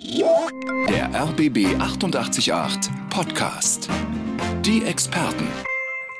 [0.00, 3.88] Der RBB 888 Podcast.
[4.64, 5.48] Die Experten.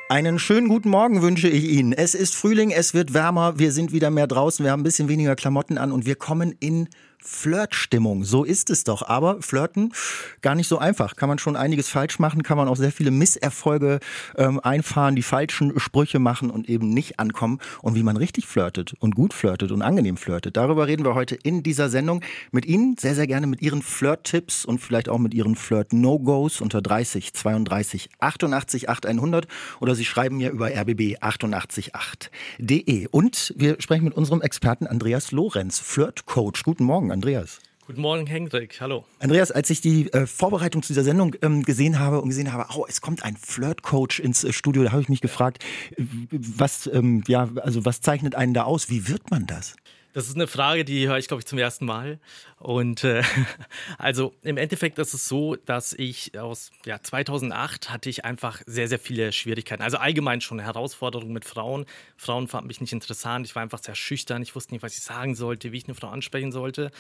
[0.08, 1.92] Einen schönen guten Morgen wünsche ich Ihnen.
[1.92, 5.08] Es ist Frühling, es wird wärmer, wir sind wieder mehr draußen, wir haben ein bisschen
[5.08, 6.88] weniger Klamotten an und wir kommen in
[7.20, 8.25] Flirtstimmung.
[8.25, 9.09] So ist es doch.
[9.09, 9.93] Aber Flirten
[10.41, 11.17] gar nicht so einfach.
[11.17, 14.00] Kann man schon einiges falsch machen, kann man auch sehr viele Misserfolge
[14.37, 17.59] ähm, einfahren, die falschen Sprüche machen und eben nicht ankommen.
[17.82, 20.57] Und wie man richtig flirtet und gut flirtet und angenehm flirtet.
[20.57, 22.96] Darüber reden wir heute in dieser Sendung mit Ihnen.
[22.99, 28.11] Sehr, sehr gerne mit Ihren Flirt-Tipps und vielleicht auch mit Ihren Flirt-No-Gos unter 30 32
[28.19, 29.46] 88 8100
[29.80, 33.08] oder Sie schreiben mir über rbb888.de.
[33.10, 36.62] Und wir sprechen mit unserem Experten Andreas Lorenz, Flirt-Coach.
[36.64, 37.07] Guten Morgen.
[37.08, 37.60] Morgen, Andreas.
[37.86, 38.82] Guten Morgen, Hendrik.
[38.82, 39.06] Hallo.
[39.18, 42.66] Andreas, als ich die äh, Vorbereitung zu dieser Sendung ähm, gesehen habe und gesehen habe,
[42.76, 45.64] oh, es kommt ein Flirt-Coach ins äh, Studio, da habe ich mich gefragt,
[45.96, 48.90] was, ähm, ja, also was zeichnet einen da aus?
[48.90, 49.74] Wie wird man das?
[50.18, 52.18] Das ist eine Frage, die höre ich, glaube ich, zum ersten Mal.
[52.58, 53.22] Und äh,
[53.98, 58.89] also im Endeffekt ist es so, dass ich aus ja, 2008 hatte ich einfach sehr,
[58.89, 59.80] sehr viele Schwierigkeiten.
[59.80, 61.86] Also allgemein schon Herausforderungen mit Frauen.
[62.16, 63.46] Frauen fanden mich nicht interessant.
[63.46, 64.42] Ich war einfach sehr schüchtern.
[64.42, 66.91] Ich wusste nicht, was ich sagen sollte, wie ich eine Frau ansprechen sollte.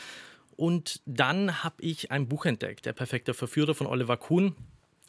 [0.54, 4.54] Und dann habe ich ein Buch entdeckt, Der perfekte Verführer von Oliver Kuhn.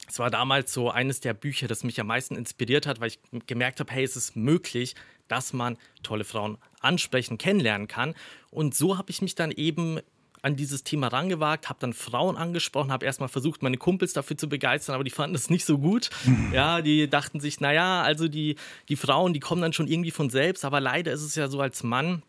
[0.08, 3.20] Es war damals so eines der Bücher, das mich am meisten inspiriert hat, weil ich
[3.46, 4.96] gemerkt habe, hey, es ist möglich,
[5.28, 8.14] dass man tolle Frauen ansprechen, kennenlernen kann.
[8.50, 10.00] Und so habe ich mich dann eben
[10.42, 14.48] an dieses Thema rangewagt, habe dann Frauen angesprochen, habe erstmal versucht, meine Kumpels dafür zu
[14.48, 16.10] begeistern, aber die fanden es nicht so gut.
[16.24, 16.52] Mhm.
[16.52, 18.56] Ja, die dachten sich, naja, also die,
[18.88, 21.60] die Frauen, die kommen dann schon irgendwie von selbst, aber leider ist es ja so
[21.60, 22.22] als Mann,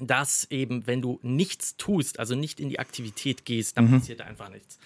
[0.00, 3.98] dass eben, wenn du nichts tust, also nicht in die Aktivität gehst, dann mhm.
[3.98, 4.78] passiert einfach nichts.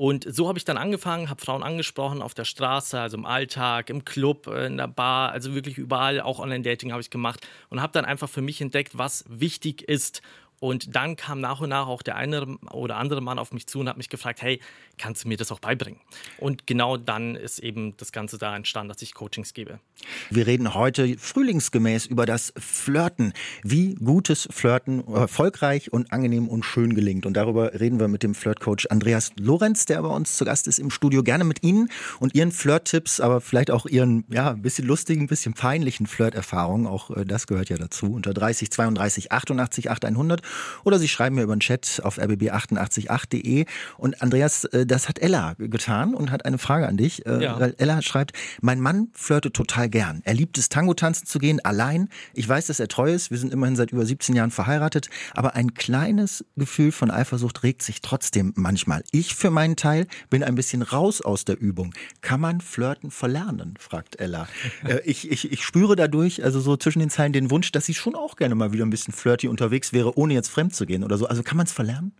[0.00, 3.90] Und so habe ich dann angefangen, habe Frauen angesprochen auf der Straße, also im Alltag,
[3.90, 7.92] im Club, in der Bar, also wirklich überall, auch Online-Dating habe ich gemacht und habe
[7.92, 10.22] dann einfach für mich entdeckt, was wichtig ist
[10.60, 13.80] und dann kam nach und nach auch der eine oder andere Mann auf mich zu
[13.80, 14.60] und hat mich gefragt, hey,
[14.98, 15.98] kannst du mir das auch beibringen?
[16.36, 19.80] Und genau dann ist eben das Ganze da entstanden, dass ich Coachings gebe.
[20.28, 23.32] Wir reden heute frühlingsgemäß über das Flirten.
[23.62, 27.24] Wie gutes Flirten erfolgreich und angenehm und schön gelingt.
[27.24, 30.78] Und darüber reden wir mit dem Flirtcoach Andreas Lorenz, der bei uns zu Gast ist
[30.78, 31.22] im Studio.
[31.22, 31.88] Gerne mit Ihnen
[32.18, 36.86] und Ihren Flirt-Tipps, aber vielleicht auch Ihren, ja, ein bisschen lustigen, ein bisschen peinlichen Flirt-Erfahrungen.
[36.86, 38.12] Auch äh, das gehört ja dazu.
[38.12, 40.42] Unter 30 32 88 8100
[40.84, 43.66] oder Sie schreiben mir über den Chat auf rbb888.de.
[43.98, 47.26] Und Andreas, äh, das hat Ella getan und hat eine Frage an dich.
[47.26, 47.60] Äh, ja.
[47.60, 50.20] Weil Ella schreibt, mein Mann flirtet total gern.
[50.24, 52.08] Er liebt es, Tango tanzen zu gehen, allein.
[52.34, 53.30] Ich weiß, dass er treu ist.
[53.30, 55.08] Wir sind immerhin seit über 17 Jahren verheiratet.
[55.34, 59.02] Aber ein kleines Gefühl von Eifersucht regt sich trotzdem manchmal.
[59.12, 61.94] Ich für meinen Teil bin ein bisschen raus aus der Übung.
[62.20, 63.74] Kann man Flirten verlernen?
[63.78, 64.48] fragt Ella.
[64.84, 67.94] Äh, ich, ich, ich spüre dadurch, also so zwischen den Zeilen, den Wunsch, dass sie
[67.94, 71.04] schon auch gerne mal wieder ein bisschen flirty unterwegs wäre, ohne jetzt fremd zu gehen
[71.04, 71.26] oder so.
[71.26, 72.12] Also kann man es verlernen?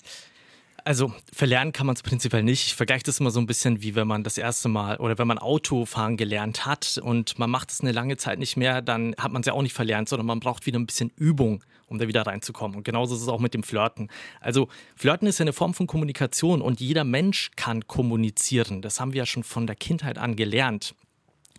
[0.84, 2.66] Also verlernen kann man es prinzipiell nicht.
[2.66, 5.26] Ich vergleiche das immer so ein bisschen wie wenn man das erste Mal oder wenn
[5.26, 9.32] man Autofahren gelernt hat und man macht es eine lange Zeit nicht mehr, dann hat
[9.32, 12.08] man es ja auch nicht verlernt, sondern man braucht wieder ein bisschen Übung, um da
[12.08, 12.78] wieder reinzukommen.
[12.78, 14.08] Und genauso ist es auch mit dem Flirten.
[14.40, 18.82] Also Flirten ist ja eine Form von Kommunikation und jeder Mensch kann kommunizieren.
[18.82, 20.94] Das haben wir ja schon von der Kindheit an gelernt.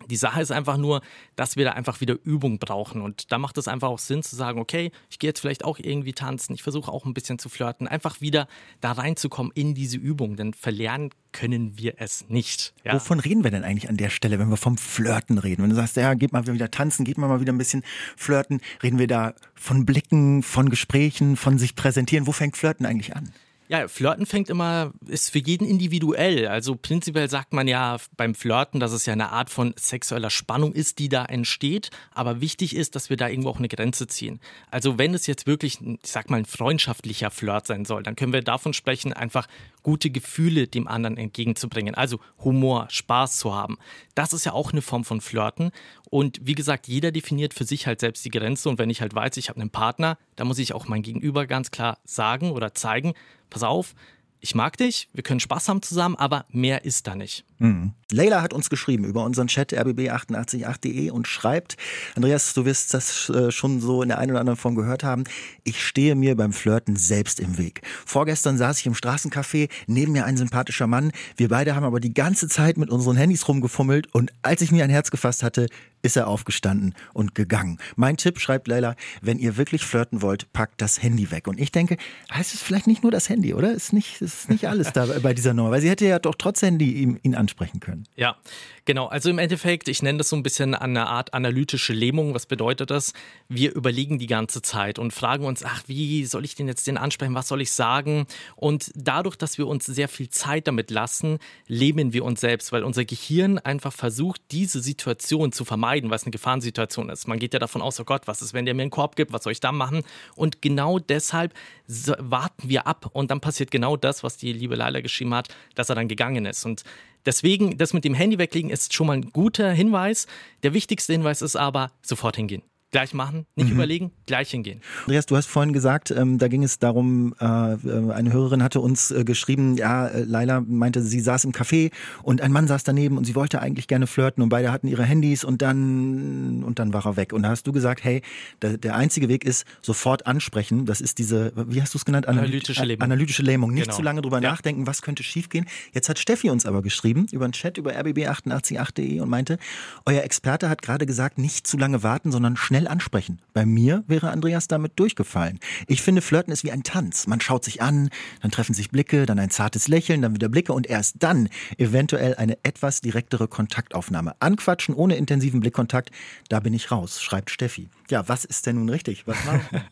[0.08, 1.00] Die Sache ist einfach nur,
[1.36, 3.02] dass wir da einfach wieder Übung brauchen.
[3.02, 5.78] Und da macht es einfach auch Sinn zu sagen, okay, ich gehe jetzt vielleicht auch
[5.78, 8.46] irgendwie tanzen, ich versuche auch ein bisschen zu flirten, einfach wieder
[8.80, 10.36] da reinzukommen in diese Übung.
[10.36, 12.74] Denn verlernen können wir es nicht.
[12.84, 12.94] Ja.
[12.94, 15.62] Wovon reden wir denn eigentlich an der Stelle, wenn wir vom Flirten reden?
[15.62, 17.82] Wenn du sagst, ja, geht mal wieder tanzen, geht mal wieder ein bisschen
[18.16, 22.26] flirten, reden wir da von Blicken, von Gesprächen, von sich präsentieren.
[22.26, 23.32] Wo fängt Flirten eigentlich an?
[23.72, 26.46] Ja, Flirten fängt immer, ist für jeden individuell.
[26.46, 30.74] Also prinzipiell sagt man ja beim Flirten, dass es ja eine Art von sexueller Spannung
[30.74, 31.88] ist, die da entsteht.
[32.10, 34.40] Aber wichtig ist, dass wir da irgendwo auch eine Grenze ziehen.
[34.70, 38.34] Also wenn es jetzt wirklich, ich sag mal, ein freundschaftlicher Flirt sein soll, dann können
[38.34, 39.46] wir davon sprechen, einfach
[39.82, 41.94] gute Gefühle dem anderen entgegenzubringen.
[41.94, 43.78] Also Humor, Spaß zu haben.
[44.14, 45.70] Das ist ja auch eine Form von Flirten.
[46.10, 48.68] Und wie gesagt, jeder definiert für sich halt selbst die Grenze.
[48.68, 51.46] Und wenn ich halt weiß, ich habe einen Partner, dann muss ich auch mein Gegenüber
[51.46, 53.14] ganz klar sagen oder zeigen,
[53.50, 53.94] pass auf,
[54.40, 57.44] ich mag dich, wir können Spaß haben zusammen, aber mehr ist da nicht.
[57.58, 57.94] Mhm.
[58.12, 61.76] Leila hat uns geschrieben über unseren Chat rbb888.de und schreibt,
[62.14, 65.24] Andreas, du wirst das äh, schon so in der einen oder anderen Form gehört haben,
[65.64, 67.82] ich stehe mir beim Flirten selbst im Weg.
[68.04, 72.14] Vorgestern saß ich im Straßencafé, neben mir ein sympathischer Mann, wir beide haben aber die
[72.14, 75.66] ganze Zeit mit unseren Handys rumgefummelt und als ich mir ein Herz gefasst hatte,
[76.02, 77.78] ist er aufgestanden und gegangen.
[77.96, 81.46] Mein Tipp, schreibt Leila, wenn ihr wirklich flirten wollt, packt das Handy weg.
[81.46, 81.96] Und ich denke,
[82.32, 83.72] heißt es vielleicht nicht nur das Handy, oder?
[83.72, 86.60] Ist nicht, ist nicht alles da bei dieser Nummer, weil sie hätte ja doch trotz
[86.62, 88.01] Handy ihn, ihn ansprechen können.
[88.16, 88.36] Ja,
[88.84, 89.06] genau.
[89.06, 92.34] Also im Endeffekt, ich nenne das so ein bisschen eine Art analytische Lähmung.
[92.34, 93.12] Was bedeutet das?
[93.48, 96.96] Wir überlegen die ganze Zeit und fragen uns, ach, wie soll ich denn jetzt den
[96.96, 97.34] ansprechen?
[97.34, 98.26] Was soll ich sagen?
[98.56, 102.84] Und dadurch, dass wir uns sehr viel Zeit damit lassen, lähmen wir uns selbst, weil
[102.84, 107.28] unser Gehirn einfach versucht, diese Situation zu vermeiden, weil es eine Gefahrensituation ist.
[107.28, 109.32] Man geht ja davon aus, oh Gott, was ist, wenn der mir einen Korb gibt?
[109.32, 110.02] Was soll ich da machen?
[110.36, 111.54] Und genau deshalb
[111.86, 115.88] warten wir ab und dann passiert genau das, was die liebe Leila geschrieben hat, dass
[115.88, 116.64] er dann gegangen ist.
[116.64, 116.84] Und
[117.26, 120.26] deswegen, das mit dem Handy weglegen ist schon mal ein guter Hinweis.
[120.62, 123.74] Der wichtigste Hinweis ist aber, sofort hingehen gleich machen, nicht mhm.
[123.74, 124.80] überlegen, gleich hingehen.
[125.06, 128.80] Andreas, du hast vorhin gesagt, ähm, da ging es darum, äh, äh eine Hörerin hatte
[128.80, 131.90] uns äh, geschrieben, ja, äh, Laila meinte, sie saß im Café
[132.22, 135.04] und ein Mann saß daneben und sie wollte eigentlich gerne flirten und beide hatten ihre
[135.04, 137.32] Handys und dann und dann war er weg.
[137.32, 138.22] Und da hast du gesagt, hey,
[138.60, 140.86] der, der einzige Weg ist sofort ansprechen.
[140.86, 142.28] Das ist diese, wie hast du es genannt?
[142.28, 143.02] analytische Lähmung.
[143.02, 143.72] Analytische Lähmung.
[143.72, 143.96] Nicht genau.
[143.96, 144.50] zu lange drüber ja.
[144.50, 145.66] nachdenken, was könnte schiefgehen.
[145.92, 149.58] Jetzt hat Steffi uns aber geschrieben über einen Chat über rbb888.de und meinte,
[150.04, 153.40] euer Experte hat gerade gesagt, nicht zu lange warten, sondern schnell schnell ansprechen.
[153.52, 155.58] Bei mir wäre Andreas damit durchgefallen.
[155.86, 157.26] Ich finde, Flirten ist wie ein Tanz.
[157.26, 160.72] Man schaut sich an, dann treffen sich Blicke, dann ein zartes Lächeln, dann wieder Blicke
[160.72, 161.48] und erst dann
[161.78, 164.34] eventuell eine etwas direktere Kontaktaufnahme.
[164.40, 166.10] Anquatschen ohne intensiven Blickkontakt,
[166.48, 167.88] da bin ich raus, schreibt Steffi.
[168.10, 169.26] Ja, was ist denn nun richtig?
[169.26, 169.62] Was machen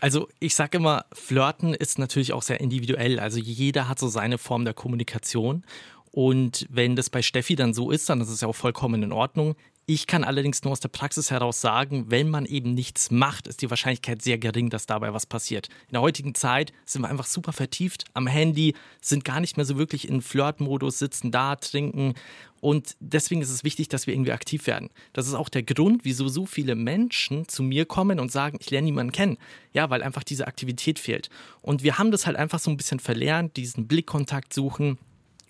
[0.00, 3.20] Also ich sage immer, Flirten ist natürlich auch sehr individuell.
[3.20, 5.62] Also jeder hat so seine Form der Kommunikation.
[6.10, 9.12] Und wenn das bei Steffi dann so ist, dann ist es ja auch vollkommen in
[9.12, 9.54] Ordnung.
[9.84, 13.62] Ich kann allerdings nur aus der Praxis heraus sagen, wenn man eben nichts macht, ist
[13.62, 15.68] die Wahrscheinlichkeit sehr gering, dass dabei was passiert.
[15.88, 19.66] In der heutigen Zeit sind wir einfach super vertieft am Handy, sind gar nicht mehr
[19.66, 22.14] so wirklich in Flirtmodus, sitzen da, trinken.
[22.60, 24.88] Und deswegen ist es wichtig, dass wir irgendwie aktiv werden.
[25.14, 28.70] Das ist auch der Grund, wieso so viele Menschen zu mir kommen und sagen, ich
[28.70, 29.36] lerne niemanden kennen.
[29.72, 31.28] Ja, weil einfach diese Aktivität fehlt.
[31.60, 34.98] Und wir haben das halt einfach so ein bisschen verlernt, diesen Blickkontakt suchen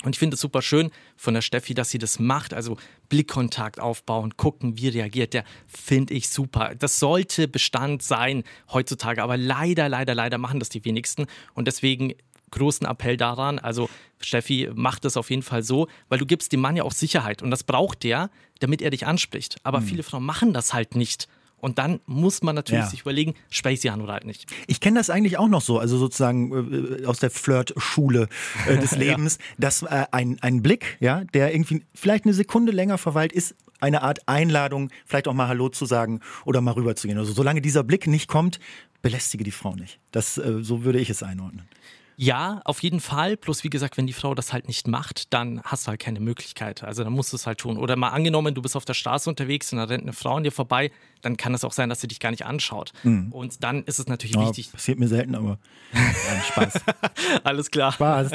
[0.03, 2.55] und ich finde es super schön von der Steffi, dass sie das macht.
[2.55, 2.77] Also
[3.09, 6.75] Blickkontakt aufbauen, gucken, wie reagiert der, finde ich super.
[6.77, 11.27] Das sollte Bestand sein heutzutage, aber leider, leider, leider machen das die wenigsten.
[11.55, 12.15] Und deswegen
[12.53, 13.59] großen Appell daran.
[13.59, 13.91] Also
[14.21, 17.43] Steffi, macht das auf jeden Fall so, weil du gibst dem Mann ja auch Sicherheit
[17.43, 19.57] und das braucht der, damit er dich anspricht.
[19.65, 19.87] Aber mhm.
[19.87, 21.29] viele Frauen machen das halt nicht.
[21.63, 22.91] Und dann muss man natürlich ja.
[22.91, 24.47] sich überlegen, spreche ich sie an oder halt nicht.
[24.67, 28.29] Ich kenne das eigentlich auch noch so, also sozusagen äh, aus der Flirt-Schule
[28.67, 29.55] äh, des Lebens, ja.
[29.59, 34.03] dass äh, ein, ein Blick, ja, der irgendwie vielleicht eine Sekunde länger verweilt, ist eine
[34.03, 37.19] Art Einladung, vielleicht auch mal Hallo zu sagen oder mal rüberzugehen.
[37.19, 38.59] Also solange dieser Blick nicht kommt,
[39.01, 40.01] belästige die Frau nicht.
[40.11, 41.69] Das, äh, so würde ich es einordnen.
[42.17, 43.37] Ja, auf jeden Fall.
[43.37, 46.21] Plus, wie gesagt, wenn die Frau das halt nicht macht, dann hast du halt keine
[46.21, 46.85] Möglichkeit.
[46.85, 47.79] Also dann musst du es halt tun.
[47.79, 50.45] Oder mal angenommen, du bist auf der Straße unterwegs und da rennt eine Frau an
[50.45, 52.93] dir vorbei, dann kann es auch sein, dass sie dich gar nicht anschaut.
[53.03, 53.33] Mhm.
[53.33, 54.73] Und dann ist es natürlich ja, wichtig.
[54.73, 55.59] Passiert mir selten, aber
[55.93, 56.81] ja, Spaß.
[57.45, 57.93] Alles klar.
[57.93, 58.33] Spaß.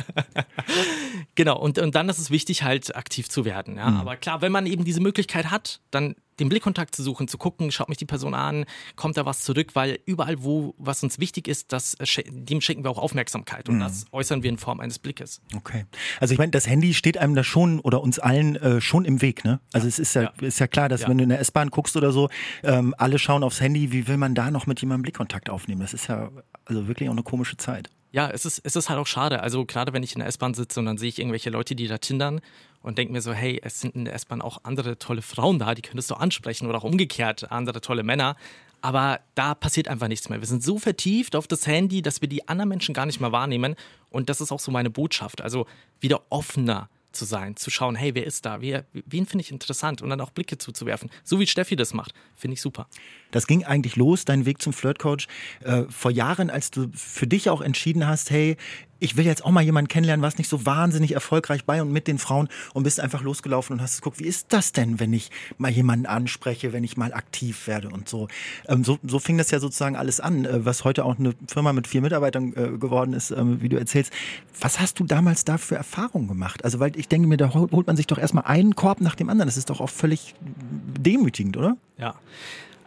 [1.35, 3.77] genau, und, und dann ist es wichtig, halt aktiv zu werden.
[3.77, 3.89] Ja?
[3.89, 4.00] Mhm.
[4.01, 7.72] Aber klar, wenn man eben diese Möglichkeit hat, dann den Blickkontakt zu suchen, zu gucken,
[7.72, 11.48] schaut mich die Person an, kommt da was zurück, weil überall, wo was uns wichtig
[11.48, 11.98] ist, das,
[12.30, 13.81] dem schenken wir auch Aufmerksamkeit und mhm.
[13.81, 15.42] das äußern wir in Form eines Blickes.
[15.56, 15.86] Okay.
[16.19, 19.22] Also ich meine, das Handy steht einem da schon oder uns allen äh, schon im
[19.22, 19.60] Weg, ne?
[19.74, 19.89] Also ja.
[19.89, 21.10] es ist ja, ja, ist ja klar, dass ja.
[21.10, 22.30] wenn du in der S-Bahn guckst oder so,
[22.63, 25.81] ähm, alle schauen aufs Handy, wie will man da noch mit jemandem Blickkontakt aufnehmen?
[25.81, 26.30] Das ist ja
[26.66, 27.90] also wirklich auch eine komische Zeit.
[28.18, 29.44] Ja, es ist, es ist halt auch schade.
[29.44, 31.88] Also gerade wenn ich in der S-Bahn sitze und dann sehe ich irgendwelche Leute, die
[31.88, 32.42] da tindern
[32.81, 35.75] und denke mir so, hey, es sind in der S-Bahn auch andere tolle Frauen da,
[35.75, 38.36] die könntest du ansprechen oder auch umgekehrt andere tolle Männer.
[38.81, 40.42] Aber da passiert einfach nichts mehr.
[40.42, 43.31] Wir sind so vertieft auf das Handy, dass wir die anderen Menschen gar nicht mehr
[43.31, 43.75] wahrnehmen.
[44.10, 45.42] Und das ist auch so meine Botschaft.
[45.42, 45.68] Also
[46.00, 48.62] wieder offener zu sein, zu schauen, hey, wer ist da?
[48.62, 50.02] Wer, wen finde ich interessant?
[50.02, 51.09] Und dann auch Blicke zuzuwerfen.
[51.24, 52.14] So wie Steffi das macht.
[52.36, 52.88] Finde ich super.
[53.31, 55.28] Das ging eigentlich los, dein Weg zum Flirtcoach,
[55.64, 58.56] äh, vor Jahren, als du für dich auch entschieden hast, hey,
[58.99, 62.07] ich will jetzt auch mal jemanden kennenlernen, was nicht so wahnsinnig erfolgreich bei und mit
[62.07, 65.30] den Frauen und bist einfach losgelaufen und hast geguckt, wie ist das denn, wenn ich
[65.57, 68.27] mal jemanden anspreche, wenn ich mal aktiv werde und so.
[68.68, 71.73] Ähm, so, so fing das ja sozusagen alles an, äh, was heute auch eine Firma
[71.73, 74.11] mit vier Mitarbeitern äh, geworden ist, äh, wie du erzählst.
[74.59, 76.63] Was hast du damals da für Erfahrungen gemacht?
[76.63, 79.30] Also, weil ich denke mir, da holt man sich doch erstmal einen Korb nach dem
[79.30, 79.47] anderen.
[79.47, 81.77] Das ist doch auch völlig demütigend, oder?
[81.97, 82.16] Ja.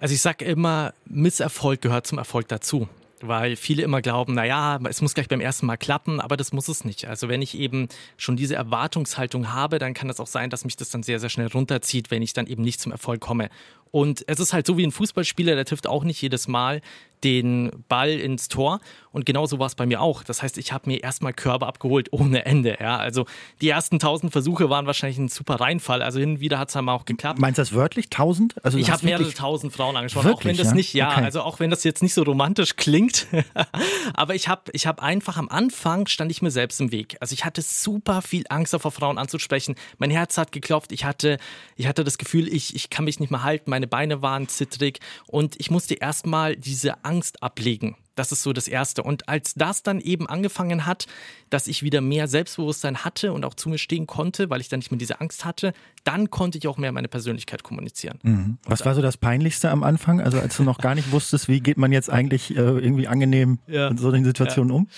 [0.01, 2.89] Also ich sage immer, Misserfolg gehört zum Erfolg dazu
[3.23, 6.69] weil viele immer glauben, naja, es muss gleich beim ersten Mal klappen, aber das muss
[6.69, 7.07] es nicht.
[7.07, 10.77] Also wenn ich eben schon diese Erwartungshaltung habe, dann kann es auch sein, dass mich
[10.77, 13.51] das dann sehr, sehr schnell runterzieht, wenn ich dann eben nicht zum Erfolg komme.
[13.91, 16.81] Und es ist halt so wie ein Fußballspieler, der trifft auch nicht jedes Mal
[17.25, 18.81] den Ball ins Tor.
[19.13, 20.23] Und genauso war es bei mir auch.
[20.23, 22.77] Das heißt, ich habe mir erstmal Körbe abgeholt ohne Ende.
[22.81, 23.27] Ja, also
[23.61, 26.01] die ersten tausend Versuche waren wahrscheinlich ein super Reinfall.
[26.01, 27.41] Also hin und wieder hat es dann auch geklappt.
[27.41, 28.09] Meinst du das wörtlich?
[28.09, 28.55] Tausend?
[28.65, 30.29] Also ich habe mehrere tausend Frauen angesprochen.
[30.29, 30.75] Wirklich, auch wenn das ja?
[30.75, 31.25] nicht, ja, okay.
[31.25, 33.27] also auch wenn das jetzt nicht so romantisch klingt.
[34.15, 37.17] Aber ich habe ich hab einfach am Anfang stand ich mir selbst im Weg.
[37.21, 39.75] Also ich hatte super viel Angst, vor Frauen anzusprechen.
[39.99, 40.93] Mein Herz hat geklopft.
[40.93, 41.39] Ich hatte,
[41.75, 43.69] ich hatte das Gefühl, ich, ich kann mich nicht mehr halten.
[43.81, 47.97] Meine Beine waren zittrig und ich musste erstmal diese Angst ablegen.
[48.15, 49.03] Das ist so das Erste.
[49.03, 51.07] Und als das dann eben angefangen hat,
[51.49, 54.81] dass ich wieder mehr Selbstbewusstsein hatte und auch zu mir stehen konnte, weil ich dann
[54.81, 55.73] nicht mehr diese Angst hatte,
[56.05, 58.19] dann konnte ich auch mehr meine Persönlichkeit kommunizieren.
[58.23, 58.59] Mhm.
[58.65, 60.21] Was war so das Peinlichste am Anfang?
[60.21, 63.61] Also als du noch gar nicht wusstest, wie geht man jetzt eigentlich äh, irgendwie angenehm
[63.67, 63.89] ja.
[63.89, 64.77] in so den Situationen ja.
[64.77, 64.89] um?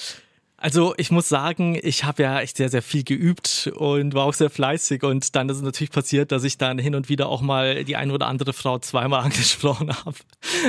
[0.63, 4.33] Also ich muss sagen, ich habe ja echt sehr, sehr viel geübt und war auch
[4.33, 5.03] sehr fleißig.
[5.03, 7.97] Und dann ist es natürlich passiert, dass ich dann hin und wieder auch mal die
[7.97, 10.15] eine oder andere Frau zweimal angesprochen habe.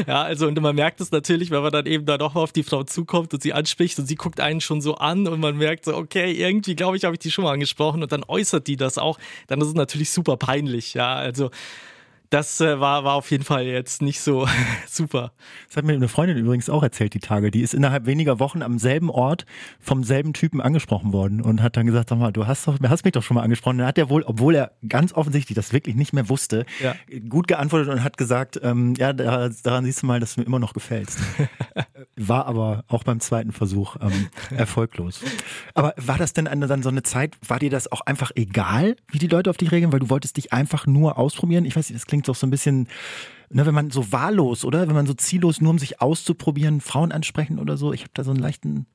[0.07, 2.51] Ja, also und man merkt es natürlich, wenn man dann eben da doch mal auf
[2.51, 5.57] die Frau zukommt und sie anspricht und sie guckt einen schon so an und man
[5.57, 8.65] merkt so, okay, irgendwie glaube ich, habe ich die schon mal angesprochen und dann äußert
[8.65, 9.19] die das auch.
[9.45, 10.95] Dann ist es natürlich super peinlich.
[10.95, 11.51] Ja, also
[12.33, 14.47] das äh, war, war auf jeden Fall jetzt nicht so
[14.89, 15.33] super.
[15.67, 17.51] Das hat mir eine Freundin übrigens auch erzählt, die Tage.
[17.51, 19.45] Die ist innerhalb weniger Wochen am selben Ort
[19.79, 23.05] vom selben Typen angesprochen worden und hat dann gesagt, sag mal, du hast, doch, hast
[23.05, 23.77] mich doch schon mal angesprochen.
[23.77, 26.95] Dann hat er wohl, obwohl er ganz offensichtlich das wirklich nicht mehr wusste, ja.
[27.29, 30.59] gut geantwortet und hat gesagt, ähm, ja, daran siehst du mal, dass du mir immer
[30.59, 31.19] noch gefällst.
[32.15, 35.21] war aber auch beim zweiten Versuch ähm, erfolglos.
[35.75, 38.95] Aber war das denn eine, dann so eine Zeit, war dir das auch einfach egal,
[39.07, 41.65] wie die Leute auf dich reagieren, weil du wolltest dich einfach nur ausprobieren?
[41.65, 42.87] Ich weiß nicht, das klingt klingt doch so ein bisschen,
[43.49, 44.87] ne, wenn man so wahllos, oder?
[44.87, 47.93] Wenn man so ziellos, nur um sich auszuprobieren, Frauen ansprechen oder so.
[47.93, 48.85] Ich habe da so einen leichten.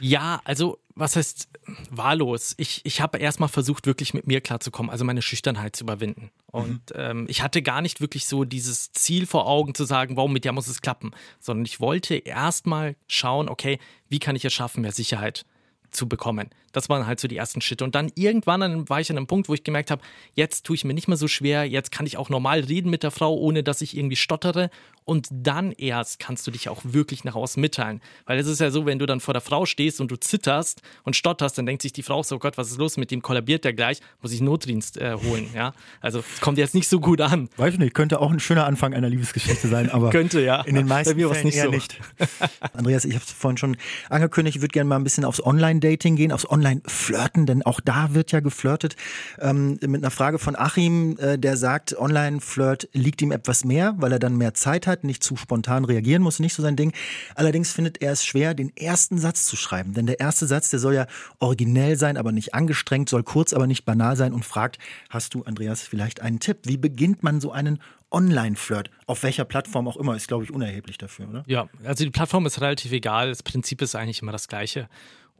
[0.00, 1.48] Ja, also was heißt
[1.90, 2.54] wahllos?
[2.58, 6.30] Ich, ich habe erstmal versucht, wirklich mit mir klarzukommen, also meine Schüchternheit zu überwinden.
[6.46, 6.96] Und mhm.
[6.96, 10.44] ähm, ich hatte gar nicht wirklich so dieses Ziel vor Augen zu sagen, warum mit
[10.44, 13.78] der muss es klappen, sondern ich wollte erstmal schauen, okay,
[14.08, 15.44] wie kann ich es schaffen, mehr Sicherheit
[15.92, 16.50] zu bekommen.
[16.72, 17.84] Das waren halt so die ersten Schritte.
[17.84, 20.02] Und dann irgendwann war ich an einem Punkt, wo ich gemerkt habe,
[20.34, 23.02] jetzt tue ich mir nicht mehr so schwer, jetzt kann ich auch normal reden mit
[23.02, 24.70] der Frau, ohne dass ich irgendwie stottere.
[25.04, 28.00] Und dann erst kannst du dich auch wirklich nach außen mitteilen.
[28.26, 30.82] Weil es ist ja so, wenn du dann vor der Frau stehst und du zitterst
[31.02, 33.22] und stotterst, dann denkt sich die Frau so, oh Gott, was ist los mit dem?
[33.22, 34.00] Kollabiert der gleich?
[34.20, 35.48] Muss ich Notdienst äh, holen?
[35.54, 37.48] Ja, also es kommt jetzt nicht so gut an.
[37.56, 40.62] Weiß ich nicht, könnte auch ein schöner Anfang einer Liebesgeschichte sein, aber könnte ja.
[40.62, 41.70] In den meisten Fällen nicht eher so.
[41.70, 41.98] nicht.
[42.72, 43.76] Andreas, ich habe es vorhin schon
[44.08, 48.14] angekündigt, ich würde gerne mal ein bisschen aufs Online-Dating gehen, aufs Online-Flirten, denn auch da
[48.14, 48.96] wird ja geflirtet.
[49.40, 54.12] Ähm, mit einer Frage von Achim, äh, der sagt, Online-Flirt liegt ihm etwas mehr, weil
[54.12, 56.92] er dann mehr Zeit hat hat, nicht zu spontan reagieren muss, nicht so sein Ding.
[57.34, 59.94] Allerdings findet er es schwer, den ersten Satz zu schreiben.
[59.94, 61.06] Denn der erste Satz, der soll ja
[61.40, 64.78] originell sein, aber nicht angestrengt, soll kurz, aber nicht banal sein und fragt,
[65.10, 66.58] hast du, Andreas, vielleicht einen Tipp?
[66.64, 67.80] Wie beginnt man so einen
[68.12, 71.44] Online-Flirt, auf welcher Plattform auch immer, ist, glaube ich, unerheblich dafür, oder?
[71.46, 73.30] Ja, also die Plattform ist relativ egal.
[73.30, 74.88] Das Prinzip ist eigentlich immer das gleiche.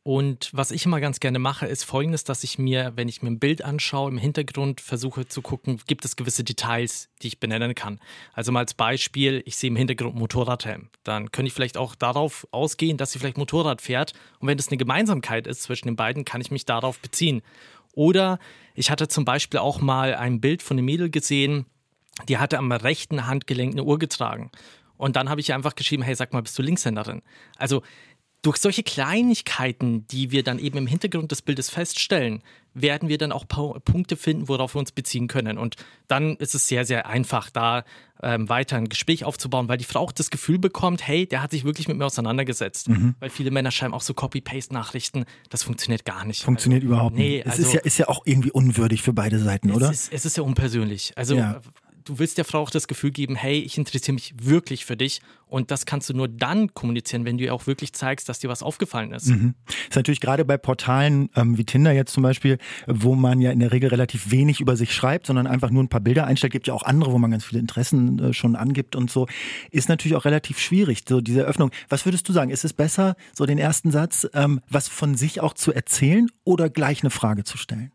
[0.04, 3.30] Und was ich immer ganz gerne mache, ist folgendes, dass ich mir, wenn ich mir
[3.30, 7.76] ein Bild anschaue, im Hintergrund versuche zu gucken, gibt es gewisse Details, die ich benennen
[7.76, 8.00] kann.
[8.32, 10.88] Also mal als Beispiel, ich sehe im Hintergrund Motorradhelm.
[11.04, 14.12] Dann könnte ich vielleicht auch darauf ausgehen, dass sie vielleicht Motorrad fährt.
[14.40, 17.40] Und wenn das eine Gemeinsamkeit ist zwischen den beiden, kann ich mich darauf beziehen.
[17.94, 18.40] Oder
[18.74, 21.66] ich hatte zum Beispiel auch mal ein Bild von einem Mädel gesehen,
[22.28, 24.50] die hatte am rechten Handgelenk eine Uhr getragen.
[24.96, 27.22] Und dann habe ich einfach geschrieben, hey, sag mal, bist du Linkshänderin?
[27.56, 27.82] Also
[28.42, 32.42] durch solche Kleinigkeiten, die wir dann eben im Hintergrund des Bildes feststellen,
[32.74, 35.58] werden wir dann auch Punkte finden, worauf wir uns beziehen können.
[35.58, 35.76] Und
[36.08, 37.84] dann ist es sehr, sehr einfach, da
[38.20, 41.52] ähm, weiter ein Gespräch aufzubauen, weil die Frau auch das Gefühl bekommt, hey, der hat
[41.52, 42.88] sich wirklich mit mir auseinandergesetzt.
[42.88, 43.14] Mhm.
[43.20, 45.24] Weil viele Männer schreiben auch so Copy-Paste-Nachrichten.
[45.50, 46.42] Das funktioniert gar nicht.
[46.42, 47.28] Funktioniert also, überhaupt nicht.
[47.28, 49.90] Nee, also, es ist ja, ist ja auch irgendwie unwürdig für beide Seiten, oder?
[49.90, 51.12] Es ist, es ist ja unpersönlich.
[51.16, 51.60] Also ja
[52.04, 55.20] du willst der Frau auch das Gefühl geben, hey, ich interessiere mich wirklich für dich.
[55.46, 58.48] Und das kannst du nur dann kommunizieren, wenn du ihr auch wirklich zeigst, dass dir
[58.48, 59.26] was aufgefallen ist.
[59.26, 59.54] Mhm.
[59.88, 62.56] Ist natürlich gerade bei Portalen ähm, wie Tinder jetzt zum Beispiel,
[62.86, 65.88] wo man ja in der Regel relativ wenig über sich schreibt, sondern einfach nur ein
[65.88, 68.96] paar Bilder einstellt, gibt ja auch andere, wo man ganz viele Interessen äh, schon angibt
[68.96, 69.26] und so,
[69.70, 71.70] ist natürlich auch relativ schwierig, so diese Öffnung.
[71.90, 72.50] Was würdest du sagen?
[72.50, 76.70] Ist es besser, so den ersten Satz, ähm, was von sich auch zu erzählen oder
[76.70, 77.92] gleich eine Frage zu stellen?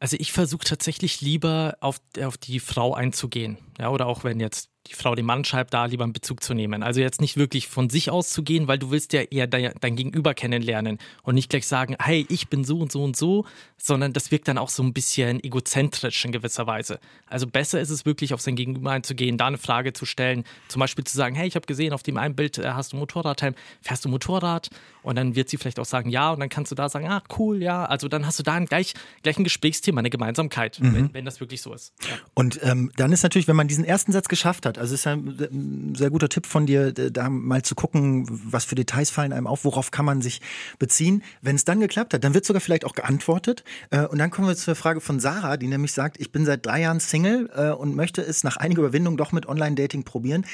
[0.00, 3.58] Also ich versuche tatsächlich lieber auf, auf die Frau einzugehen.
[3.78, 6.54] Ja, oder auch wenn jetzt die Frau den Mann schreibt, da lieber einen Bezug zu
[6.54, 6.82] nehmen.
[6.82, 10.34] Also jetzt nicht wirklich von sich auszugehen, weil du willst ja eher dein, dein, Gegenüber
[10.34, 13.44] kennenlernen und nicht gleich sagen, hey, ich bin so und so und so,
[13.76, 16.98] sondern das wirkt dann auch so ein bisschen egozentrisch in gewisser Weise.
[17.26, 20.80] Also besser ist es wirklich, auf sein Gegenüber einzugehen, da eine Frage zu stellen, zum
[20.80, 23.54] Beispiel zu sagen, hey, ich habe gesehen, auf dem einen Bild äh, hast du Motorradhelm,
[23.82, 24.70] fährst du Motorrad?
[25.02, 27.22] Und dann wird sie vielleicht auch sagen, ja, und dann kannst du da sagen, ah,
[27.38, 27.84] cool, ja.
[27.84, 30.94] Also dann hast du da gleich, gleich ein Gesprächsthema, eine Gemeinsamkeit, mhm.
[30.94, 31.92] wenn, wenn, das wirklich so ist.
[32.02, 32.16] Ja.
[32.34, 35.06] Und ähm, dann ist natürlich, wenn man diesen ersten Satz geschafft hat, Also es ist
[35.06, 39.46] ein sehr guter Tipp von dir, da mal zu gucken, was für Details fallen einem
[39.46, 40.40] auf, worauf kann man sich
[40.78, 41.22] beziehen.
[41.42, 43.64] Wenn es dann geklappt hat, dann wird sogar vielleicht auch geantwortet.
[43.90, 46.64] Äh, und dann kommen wir zur Frage von Sarah, die nämlich sagt, ich bin seit
[46.64, 50.44] drei Jahren Single äh, und möchte es nach einiger Überwindung doch mit Online-Dating probieren.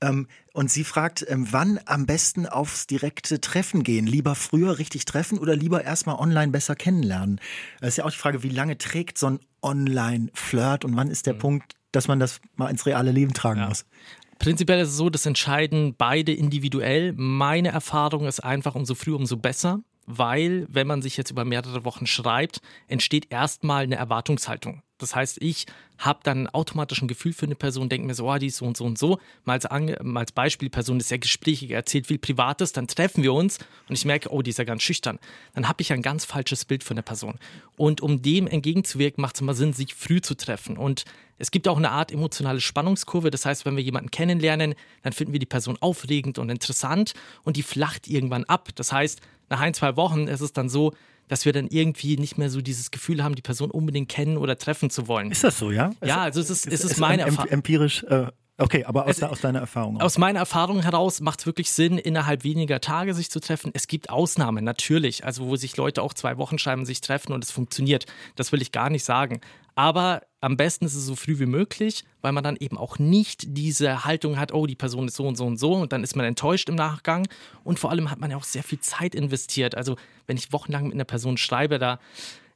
[0.00, 4.06] Ähm, und sie fragt, ähm, wann am besten aufs direkte Treffen gehen?
[4.06, 7.40] Lieber früher richtig treffen oder lieber erstmal online besser kennenlernen?
[7.80, 11.26] Das ist ja auch die Frage, wie lange trägt so ein Online-Flirt und wann ist
[11.26, 11.38] der mhm.
[11.38, 13.68] Punkt, dass man das mal ins reale Leben tragen ja.
[13.68, 13.86] muss?
[14.38, 17.12] Prinzipiell ist es so, das entscheiden beide individuell.
[17.16, 21.84] Meine Erfahrung ist einfach, umso früher, umso besser weil wenn man sich jetzt über mehrere
[21.84, 24.82] Wochen schreibt, entsteht erstmal eine Erwartungshaltung.
[24.98, 25.66] Das heißt, ich
[25.98, 28.64] habe dann automatisch ein Gefühl für eine Person, denke mir so, oh, die ist so
[28.64, 29.18] und so und so.
[29.44, 33.58] Mal als, als Beispiel, Person ist sehr gesprächig, erzählt viel Privates, dann treffen wir uns
[33.88, 35.18] und ich merke, oh, die ist ja ganz schüchtern.
[35.54, 37.38] Dann habe ich ein ganz falsches Bild von der Person.
[37.76, 40.76] Und um dem entgegenzuwirken, macht es immer Sinn, sich früh zu treffen.
[40.76, 41.04] Und
[41.38, 43.30] es gibt auch eine Art emotionale Spannungskurve.
[43.30, 47.56] Das heißt, wenn wir jemanden kennenlernen, dann finden wir die Person aufregend und interessant und
[47.56, 48.68] die flacht irgendwann ab.
[48.76, 49.20] Das heißt,
[49.54, 50.92] nach ein, zwei Wochen ist es dann so,
[51.28, 54.58] dass wir dann irgendwie nicht mehr so dieses Gefühl haben, die Person unbedingt kennen oder
[54.58, 55.30] treffen zu wollen.
[55.30, 55.92] Ist das so, ja?
[56.04, 57.50] Ja, also es ist, es ist meine Erfahrung.
[57.50, 58.02] Empirisch.
[58.02, 59.96] Äh Okay, aber aus, es, aus deiner Erfahrung.
[59.96, 60.04] Auch.
[60.04, 63.72] Aus meiner Erfahrung heraus macht es wirklich Sinn, innerhalb weniger Tage sich zu treffen.
[63.74, 67.42] Es gibt Ausnahmen, natürlich, also wo sich Leute auch zwei Wochen schreiben, sich treffen und
[67.42, 68.06] es funktioniert.
[68.36, 69.40] Das will ich gar nicht sagen.
[69.74, 73.56] Aber am besten ist es so früh wie möglich, weil man dann eben auch nicht
[73.56, 76.16] diese Haltung hat, oh, die Person ist so und so und so und dann ist
[76.16, 77.26] man enttäuscht im Nachgang.
[77.64, 79.74] Und vor allem hat man ja auch sehr viel Zeit investiert.
[79.74, 81.98] Also wenn ich wochenlang mit einer Person schreibe, da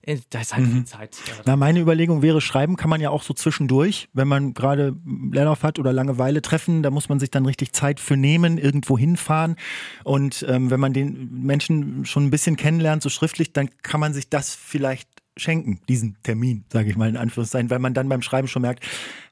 [0.02, 0.72] äh, da ist halt mhm.
[0.72, 1.16] viel Zeit.
[1.44, 4.96] Na, meine Überlegung wäre, schreiben kann man ja auch so zwischendurch, wenn man gerade
[5.32, 8.96] Leerlauf hat oder Langeweile treffen, da muss man sich dann richtig Zeit für nehmen, irgendwo
[8.96, 9.56] hinfahren.
[10.04, 14.14] Und ähm, wenn man den Menschen schon ein bisschen kennenlernt, so schriftlich, dann kann man
[14.14, 18.22] sich das vielleicht schenken, diesen Termin, sage ich mal in Anführungszeichen, weil man dann beim
[18.22, 18.84] Schreiben schon merkt,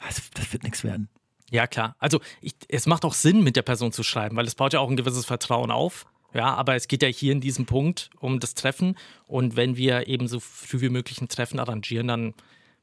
[0.06, 1.08] das, das wird nichts werden.
[1.50, 1.96] Ja, klar.
[1.98, 4.80] Also ich, es macht auch Sinn, mit der Person zu schreiben, weil es baut ja
[4.80, 6.06] auch ein gewisses Vertrauen auf.
[6.34, 8.96] Ja, aber es geht ja hier in diesem Punkt um das Treffen.
[9.26, 12.34] Und wenn wir eben so früh wie möglich ein Treffen arrangieren, dann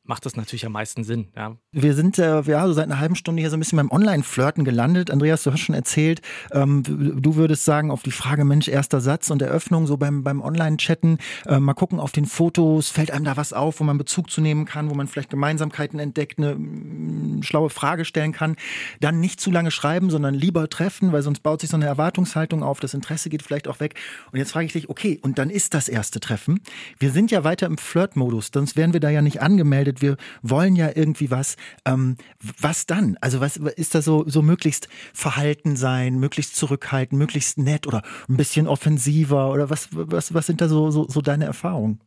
[0.04, 1.28] macht das natürlich am meisten Sinn.
[1.36, 1.58] Ja.
[1.74, 4.64] Wir sind äh, ja so seit einer halben Stunde hier so ein bisschen beim Online-Flirten
[4.64, 5.10] gelandet.
[5.10, 9.32] Andreas, du hast schon erzählt, ähm, du würdest sagen, auf die Frage, Mensch, erster Satz
[9.32, 13.38] und Eröffnung, so beim, beim Online-Chatten, äh, mal gucken auf den Fotos, fällt einem da
[13.38, 17.42] was auf, wo man Bezug zu nehmen kann, wo man vielleicht Gemeinsamkeiten entdeckt, eine mm,
[17.42, 18.56] schlaue Frage stellen kann.
[19.00, 22.62] Dann nicht zu lange schreiben, sondern lieber treffen, weil sonst baut sich so eine Erwartungshaltung
[22.62, 23.96] auf, das Interesse geht vielleicht auch weg.
[24.32, 26.62] Und jetzt frage ich dich, okay, und dann ist das erste Treffen.
[27.00, 30.76] Wir sind ja weiter im Flirt-Modus, sonst wären wir da ja nicht angemeldet wir wollen
[30.76, 31.56] ja irgendwie was.
[31.86, 32.18] Ähm,
[32.60, 33.18] was dann?
[33.22, 38.38] Also was ist da so, so möglichst verhalten sein, möglichst zurückhalten, möglichst nett oder ein
[38.38, 42.00] bisschen offensiver oder was, was, was sind da so, so, so deine Erfahrungen?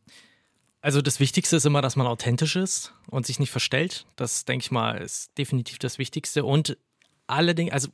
[0.81, 4.05] Also das Wichtigste ist immer, dass man authentisch ist und sich nicht verstellt.
[4.15, 6.45] Das, denke ich mal, ist definitiv das Wichtigste.
[6.45, 6.77] Und
[7.25, 7.89] allerdings, also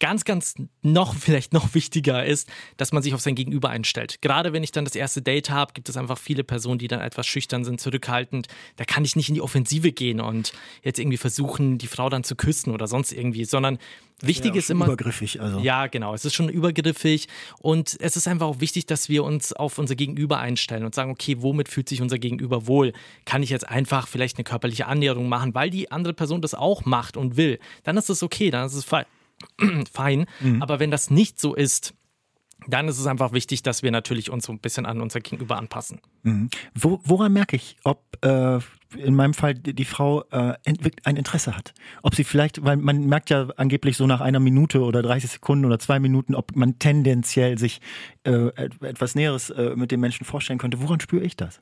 [0.00, 4.20] ganz, ganz noch, vielleicht noch wichtiger ist, dass man sich auf sein Gegenüber einstellt.
[4.20, 7.00] Gerade wenn ich dann das erste Date habe, gibt es einfach viele Personen, die dann
[7.00, 8.48] etwas schüchtern sind, zurückhaltend.
[8.76, 12.24] Da kann ich nicht in die Offensive gehen und jetzt irgendwie versuchen, die Frau dann
[12.24, 13.78] zu küssen oder sonst irgendwie, sondern
[14.20, 14.86] wichtig ist immer.
[14.86, 15.60] Übergriffig, also.
[15.60, 16.14] Ja, genau.
[16.14, 19.94] Es ist schon übergriffig und es ist einfach auch wichtig, dass wir uns auf unser
[19.94, 22.92] Gegenüber einstellen und sagen, okay, womit fühlt sich unser Gegenüber wohl?
[23.24, 26.84] Kann ich jetzt einfach vielleicht eine körperliche Annäherung machen, weil die andere Person das auch
[26.84, 27.58] macht und will?
[27.84, 29.04] Dann ist es okay, dann ist es fein.
[30.40, 30.62] Mhm.
[30.62, 31.94] Aber wenn das nicht so ist,
[32.68, 35.56] dann ist es einfach wichtig, dass wir natürlich uns so ein bisschen an unser Gegenüber
[35.56, 36.00] anpassen.
[36.22, 36.50] Mhm.
[36.74, 38.58] Wo, woran merke ich, ob äh,
[38.96, 40.54] in meinem Fall die Frau äh,
[41.04, 41.74] ein Interesse hat?
[42.02, 45.64] Ob sie vielleicht, weil man merkt ja angeblich so nach einer Minute oder 30 Sekunden
[45.64, 47.80] oder zwei Minuten, ob man tendenziell sich
[48.24, 50.82] äh, etwas Näheres äh, mit dem Menschen vorstellen könnte.
[50.82, 51.60] Woran spüre ich das?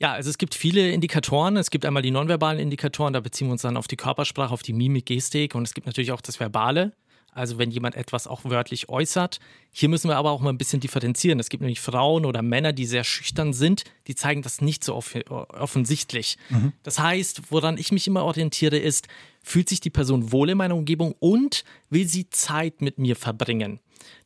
[0.00, 1.56] Ja, also es gibt viele Indikatoren.
[1.56, 4.62] Es gibt einmal die nonverbalen Indikatoren, da beziehen wir uns dann auf die Körpersprache, auf
[4.62, 6.92] die Mimik, Gestik und es gibt natürlich auch das Verbale.
[7.32, 9.38] Also wenn jemand etwas auch wörtlich äußert.
[9.70, 11.38] Hier müssen wir aber auch mal ein bisschen differenzieren.
[11.38, 14.94] Es gibt nämlich Frauen oder Männer, die sehr schüchtern sind, die zeigen das nicht so
[14.96, 16.36] off offensichtlich.
[16.48, 16.72] Mhm.
[16.82, 19.06] Das heißt, woran ich mich immer orientiere, ist,
[19.42, 23.78] fühlt sich die Person wohl in meiner Umgebung und will sie Zeit mit mir verbringen.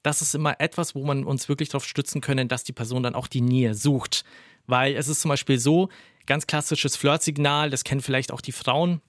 [0.03, 3.15] Das ist immer etwas, wo man uns wirklich darauf stützen können, dass die Person dann
[3.15, 4.25] auch die Nähe sucht.
[4.73, 5.91] Weil es ist zum Beispiel so,
[6.25, 9.03] ganz klassisches Flirtsignal, das kennen vielleicht auch die Frauen,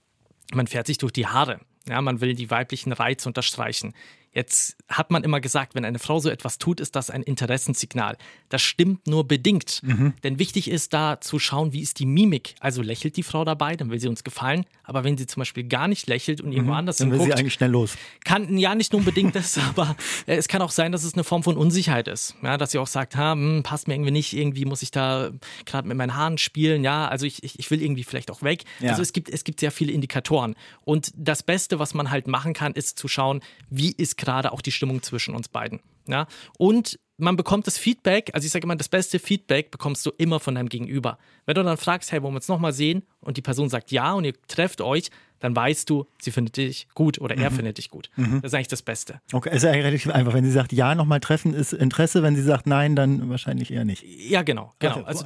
[0.54, 1.62] man fährt sich durch die Haare.
[1.88, 3.94] Ja, man will die weiblichen Reize unterstreichen.
[4.34, 8.18] Jetzt hat man immer gesagt, wenn eine Frau so etwas tut, ist das ein Interessenssignal.
[8.50, 9.82] Das stimmt nur bedingt.
[9.84, 10.14] Mhm.
[10.24, 12.56] Denn wichtig ist da zu schauen, wie ist die Mimik.
[12.60, 14.66] Also lächelt die Frau dabei, dann will sie uns gefallen.
[14.84, 16.80] Aber wenn sie zum Beispiel gar nicht lächelt und irgendwo mhm.
[16.80, 17.96] anders dann will guckt, sie eigentlich schnell los.
[18.26, 21.24] Kann ja nicht nur unbedingt das, aber äh, es kann auch sein, dass es eine
[21.24, 22.36] Form von Unsicherheit ist.
[22.42, 25.32] Ja, dass sie auch sagt, ha, hm, passt mir irgendwie nicht, irgendwie muss ich da
[25.66, 26.84] gerade mit meinen Haaren spielen.
[26.84, 28.64] Ja, also ich, ich, ich will irgendwie vielleicht auch weg.
[28.80, 28.92] Ja.
[28.92, 30.56] Also es gibt, es gibt sehr viele Indikatoren.
[30.84, 34.62] Und das Beste, was man halt machen kann, ist zu schauen, wie ist gerade auch
[34.62, 35.80] die Stimmung zwischen uns beiden.
[36.08, 36.28] Ja?
[36.58, 40.40] Und man bekommt das Feedback, also ich sage immer, das beste Feedback bekommst du immer
[40.40, 41.18] von deinem Gegenüber.
[41.46, 43.04] Wenn du dann fragst, hey, wollen wir uns nochmal sehen?
[43.22, 45.10] Und die Person sagt ja und ihr trefft euch,
[45.44, 47.56] dann weißt du, sie findet dich gut oder er mhm.
[47.56, 48.10] findet dich gut.
[48.16, 48.42] Mhm.
[48.42, 49.20] Das ist eigentlich das Beste.
[49.34, 50.34] Okay, ist eigentlich relativ einfach.
[50.34, 52.24] Wenn sie sagt ja, nochmal treffen, ist Interesse.
[52.24, 54.04] Wenn sie sagt nein, dann wahrscheinlich eher nicht.
[54.04, 55.02] Ja, genau, genau.
[55.04, 55.26] Also,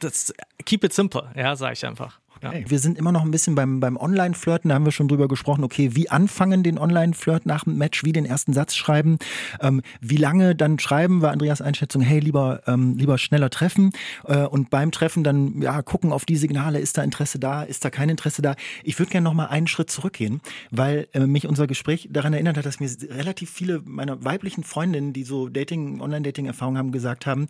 [0.00, 0.32] das,
[0.64, 2.20] keep it simple, ja, sage ich einfach.
[2.42, 2.64] Okay.
[2.68, 5.64] Wir sind immer noch ein bisschen beim, beim Online-Flirten, da haben wir schon drüber gesprochen,
[5.64, 9.18] okay, wie anfangen den Online-Flirt nach dem Match, wie den ersten Satz schreiben,
[9.60, 13.92] ähm, wie lange dann schreiben, war Andreas Einschätzung, hey, lieber, ähm, lieber schneller treffen
[14.24, 17.84] äh, und beim Treffen dann ja gucken auf die Signale, ist da Interesse da, ist
[17.84, 18.54] da kein Interesse da.
[18.82, 22.56] Ich würde gerne noch mal einen Schritt zurückgehen, weil äh, mich unser Gespräch daran erinnert
[22.56, 27.46] hat, dass mir relativ viele meiner weiblichen Freundinnen, die so Dating, Online-Dating-Erfahrung haben, gesagt haben,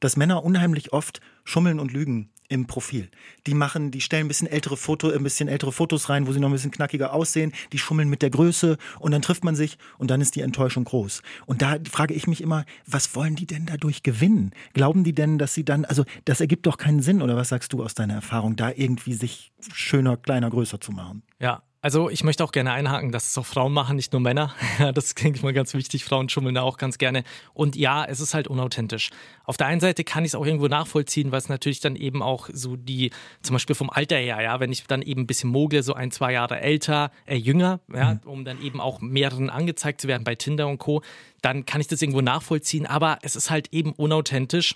[0.00, 3.10] dass Männer unheimlich oft schummeln und lügen im Profil.
[3.46, 6.40] Die machen, die stellen ein bisschen ältere Foto, ein bisschen ältere Fotos rein, wo sie
[6.40, 7.52] noch ein bisschen knackiger aussehen.
[7.72, 10.84] Die schummeln mit der Größe und dann trifft man sich und dann ist die Enttäuschung
[10.84, 11.22] groß.
[11.46, 14.52] Und da frage ich mich immer, was wollen die denn dadurch gewinnen?
[14.72, 17.72] Glauben die denn, dass sie dann, also das ergibt doch keinen Sinn oder was sagst
[17.72, 21.22] du aus deiner Erfahrung, da irgendwie sich schöner, kleiner, größer zu machen?
[21.38, 24.52] Ja, also ich möchte auch gerne einhaken, dass es auch Frauen machen, nicht nur Männer.
[24.94, 26.04] das ist, denke ich mal, ganz wichtig.
[26.04, 27.22] Frauen schummeln da auch ganz gerne.
[27.54, 29.10] Und ja, es ist halt unauthentisch.
[29.44, 32.20] Auf der einen Seite kann ich es auch irgendwo nachvollziehen, weil es natürlich dann eben
[32.20, 33.10] auch so die,
[33.42, 36.10] zum Beispiel vom Alter her, ja, wenn ich dann eben ein bisschen mogle, so ein,
[36.10, 38.20] zwei Jahre älter, äh, jünger, ja, mhm.
[38.24, 41.02] um dann eben auch mehreren angezeigt zu werden bei Tinder und Co.,
[41.42, 42.86] dann kann ich das irgendwo nachvollziehen.
[42.86, 44.74] Aber es ist halt eben unauthentisch,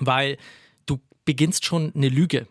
[0.00, 0.36] weil
[0.86, 2.48] du beginnst schon eine Lüge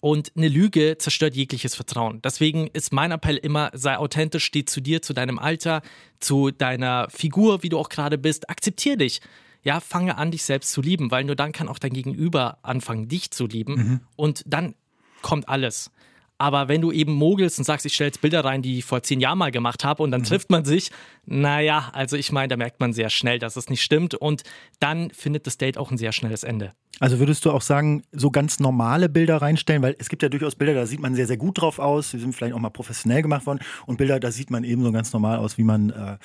[0.00, 2.20] und eine Lüge zerstört jegliches Vertrauen.
[2.22, 5.82] Deswegen ist mein Appell immer, sei authentisch, steh zu dir, zu deinem Alter,
[6.20, 8.48] zu deiner Figur, wie du auch gerade bist.
[8.48, 9.20] Akzeptier dich.
[9.62, 13.08] Ja, fange an, dich selbst zu lieben, weil nur dann kann auch dein Gegenüber anfangen,
[13.08, 13.74] dich zu lieben.
[13.74, 14.00] Mhm.
[14.16, 14.74] Und dann
[15.20, 15.90] kommt alles.
[16.38, 19.02] Aber wenn du eben mogelst und sagst, ich stelle jetzt Bilder rein, die ich vor
[19.02, 20.26] zehn Jahren mal gemacht habe und dann mhm.
[20.26, 20.90] trifft man sich,
[21.26, 24.42] naja, also ich meine, da merkt man sehr schnell, dass es nicht stimmt und
[24.78, 26.72] dann findet das Date auch ein sehr schnelles Ende.
[27.00, 30.54] Also würdest du auch sagen, so ganz normale Bilder reinstellen, weil es gibt ja durchaus
[30.54, 33.22] Bilder, da sieht man sehr, sehr gut drauf aus, die sind vielleicht auch mal professionell
[33.22, 36.18] gemacht worden und Bilder, da sieht man eben so ganz normal aus, wie man äh,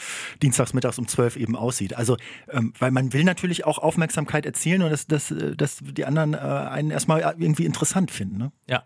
[0.44, 1.96] dienstags mittags um zwölf eben aussieht.
[1.96, 2.18] Also,
[2.52, 6.34] ähm, weil man will natürlich auch Aufmerksamkeit erzielen und dass, dass, äh, dass die anderen
[6.34, 8.38] äh, einen erstmal irgendwie interessant finden.
[8.38, 8.52] Ne?
[8.70, 8.84] Ja,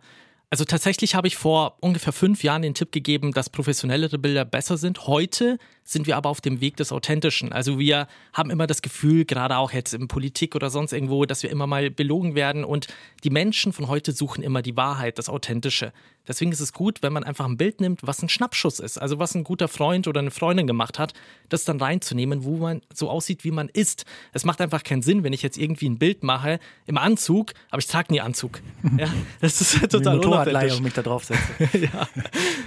[0.52, 4.78] also tatsächlich habe ich vor ungefähr fünf Jahren den Tipp gegeben, dass professionellere Bilder besser
[4.78, 5.06] sind.
[5.06, 5.60] Heute
[5.92, 7.52] sind wir aber auf dem Weg des Authentischen.
[7.52, 11.44] Also wir haben immer das Gefühl, gerade auch jetzt in Politik oder sonst irgendwo, dass
[11.44, 12.88] wir immer mal belogen werden und
[13.24, 15.92] die Menschen von heute suchen immer die Wahrheit, das Authentische.
[16.28, 19.18] Deswegen ist es gut, wenn man einfach ein Bild nimmt, was ein Schnappschuss ist, also
[19.18, 21.14] was ein guter Freund oder eine Freundin gemacht hat,
[21.50, 24.06] das dann reinzunehmen, wo man so aussieht, wie man ist.
[24.32, 27.80] Es macht einfach keinen Sinn, wenn ich jetzt irgendwie ein Bild mache im Anzug, aber
[27.80, 28.62] ich trage nie Anzug.
[28.96, 29.08] Ja,
[29.42, 30.78] das ist total unauthentisch.
[30.78, 31.42] und mich da draufsetze.
[31.82, 32.08] ja,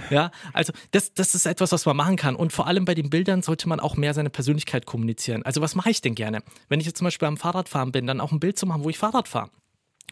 [0.09, 3.09] ja, also das, das ist etwas, was man machen kann und vor allem bei den
[3.13, 5.43] Bildern sollte man auch mehr seine Persönlichkeit kommunizieren.
[5.43, 6.41] Also was mache ich denn gerne?
[6.67, 8.89] Wenn ich jetzt zum Beispiel am Fahrradfahren bin, dann auch ein Bild zu machen, wo
[8.89, 9.51] ich Fahrrad fahre.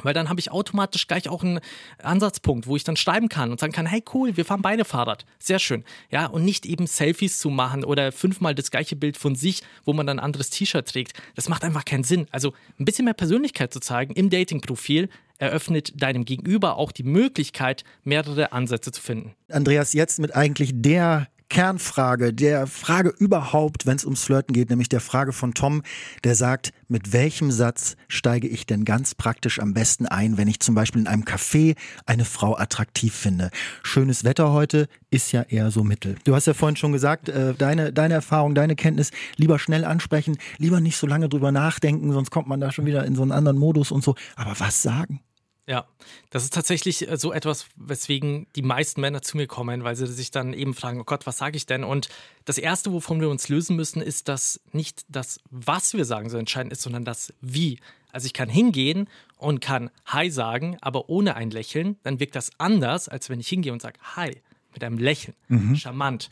[0.03, 1.61] Weil dann habe ich automatisch gleich auch einen
[1.97, 5.25] Ansatzpunkt, wo ich dann schreiben kann und sagen kann, hey cool, wir fahren beide Fahrrad.
[5.39, 5.83] Sehr schön.
[6.11, 9.93] Ja, und nicht eben Selfies zu machen oder fünfmal das gleiche Bild von sich, wo
[9.93, 11.19] man dann ein anderes T-Shirt trägt.
[11.33, 12.27] Das macht einfach keinen Sinn.
[12.29, 15.09] Also ein bisschen mehr Persönlichkeit zu zeigen im Dating-Profil
[15.41, 19.33] eröffnet deinem Gegenüber auch die Möglichkeit, mehrere Ansätze zu finden.
[19.49, 24.87] Andreas, jetzt mit eigentlich der Kernfrage, der Frage überhaupt, wenn es ums Flirten geht, nämlich
[24.87, 25.83] der Frage von Tom,
[26.23, 30.61] der sagt, mit welchem Satz steige ich denn ganz praktisch am besten ein, wenn ich
[30.61, 33.51] zum Beispiel in einem Café eine Frau attraktiv finde?
[33.83, 36.15] Schönes Wetter heute ist ja eher so mittel.
[36.23, 40.37] Du hast ja vorhin schon gesagt, äh, deine, deine Erfahrung, deine Kenntnis, lieber schnell ansprechen,
[40.57, 43.33] lieber nicht so lange drüber nachdenken, sonst kommt man da schon wieder in so einen
[43.33, 44.15] anderen Modus und so.
[44.37, 45.19] Aber was sagen?
[45.67, 45.87] Ja,
[46.31, 50.07] das ist tatsächlich äh, so etwas, weswegen die meisten Männer zu mir kommen, weil sie
[50.07, 51.83] sich dann eben fragen, oh Gott, was sage ich denn?
[51.83, 52.09] Und
[52.45, 56.37] das Erste, wovon wir uns lösen müssen, ist, dass nicht das, was wir sagen, so
[56.37, 57.79] entscheidend ist, sondern das Wie.
[58.11, 62.51] Also ich kann hingehen und kann Hi sagen, aber ohne ein Lächeln, dann wirkt das
[62.57, 64.41] anders, als wenn ich hingehe und sage Hi
[64.73, 65.35] mit einem Lächeln.
[65.47, 65.75] Mhm.
[65.75, 66.29] Charmant.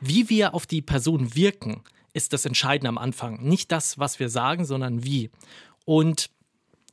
[0.00, 3.42] Wie wir auf die Person wirken, ist das Entscheidende am Anfang.
[3.42, 5.30] Nicht das, was wir sagen, sondern wie.
[5.84, 6.30] Und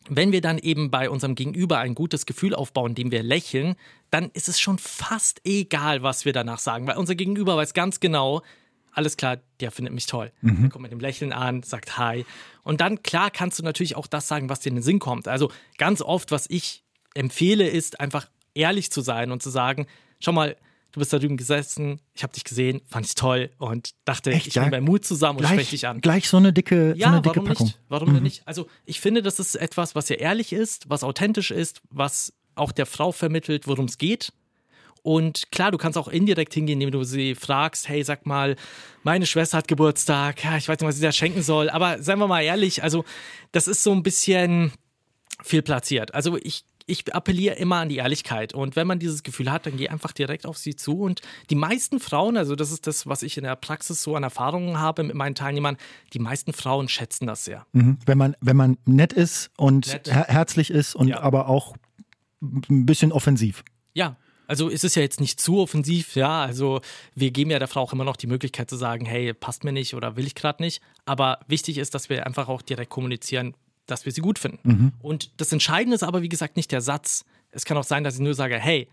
[0.09, 3.75] wenn wir dann eben bei unserem Gegenüber ein gutes Gefühl aufbauen, indem wir lächeln,
[4.09, 7.99] dann ist es schon fast egal, was wir danach sagen, weil unser Gegenüber weiß ganz
[7.99, 8.41] genau,
[8.91, 10.31] alles klar, der findet mich toll.
[10.41, 10.61] Mhm.
[10.61, 12.25] Der kommt mit dem Lächeln an, sagt Hi.
[12.63, 15.27] Und dann, klar, kannst du natürlich auch das sagen, was dir in den Sinn kommt.
[15.27, 19.87] Also ganz oft, was ich empfehle, ist einfach ehrlich zu sein und zu sagen,
[20.19, 20.57] schau mal,
[20.91, 24.47] du bist da drüben gesessen, ich habe dich gesehen, fand ich toll und dachte, Echt,
[24.47, 24.63] ich ja?
[24.63, 26.01] nehme meinen Mut zusammen und spreche dich an.
[26.01, 27.67] Gleich so eine dicke, ja, so eine dicke warum Packung.
[27.67, 27.79] Nicht?
[27.89, 28.13] Warum mhm.
[28.15, 28.41] denn nicht?
[28.45, 32.71] Also ich finde, das ist etwas, was ja ehrlich ist, was authentisch ist, was auch
[32.71, 34.31] der Frau vermittelt, worum es geht.
[35.01, 38.57] Und klar, du kannst auch indirekt hingehen, indem du sie fragst, hey, sag mal,
[39.03, 41.69] meine Schwester hat Geburtstag, ja, ich weiß nicht, was sie da schenken soll.
[41.69, 43.05] Aber seien wir mal ehrlich, also
[43.53, 44.73] das ist so ein bisschen
[45.41, 46.13] viel platziert.
[46.13, 48.53] Also ich ich appelliere immer an die Ehrlichkeit.
[48.53, 50.99] Und wenn man dieses Gefühl hat, dann geh einfach direkt auf sie zu.
[50.99, 54.23] Und die meisten Frauen, also das ist das, was ich in der Praxis so an
[54.23, 55.77] Erfahrungen habe mit meinen Teilnehmern,
[56.13, 57.65] die meisten Frauen schätzen das sehr.
[57.73, 57.99] Mhm.
[58.05, 60.11] Wenn, man, wenn man nett ist und nett.
[60.11, 61.19] Her herzlich ist und ja.
[61.19, 61.75] aber auch
[62.41, 63.63] ein bisschen offensiv.
[63.93, 66.41] Ja, also ist es ja jetzt nicht zu offensiv, ja.
[66.41, 66.81] Also
[67.13, 69.71] wir geben ja der Frau auch immer noch die Möglichkeit zu sagen, hey, passt mir
[69.71, 70.81] nicht oder will ich gerade nicht.
[71.05, 73.53] Aber wichtig ist, dass wir einfach auch direkt kommunizieren,
[73.91, 74.59] dass wir sie gut finden.
[74.63, 74.91] Mhm.
[74.99, 77.25] Und das Entscheidende ist aber, wie gesagt, nicht der Satz.
[77.51, 78.87] Es kann auch sein, dass ich nur sage, hey,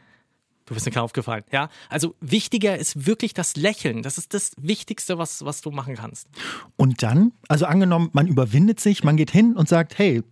[0.67, 1.45] du bist mir gerade aufgefallen.
[1.53, 4.03] Ja, also wichtiger ist wirklich das Lächeln.
[4.03, 6.29] Das ist das Wichtigste, was, was du machen kannst.
[6.77, 10.23] Und dann, also angenommen, man überwindet sich, man geht hin und sagt, hey,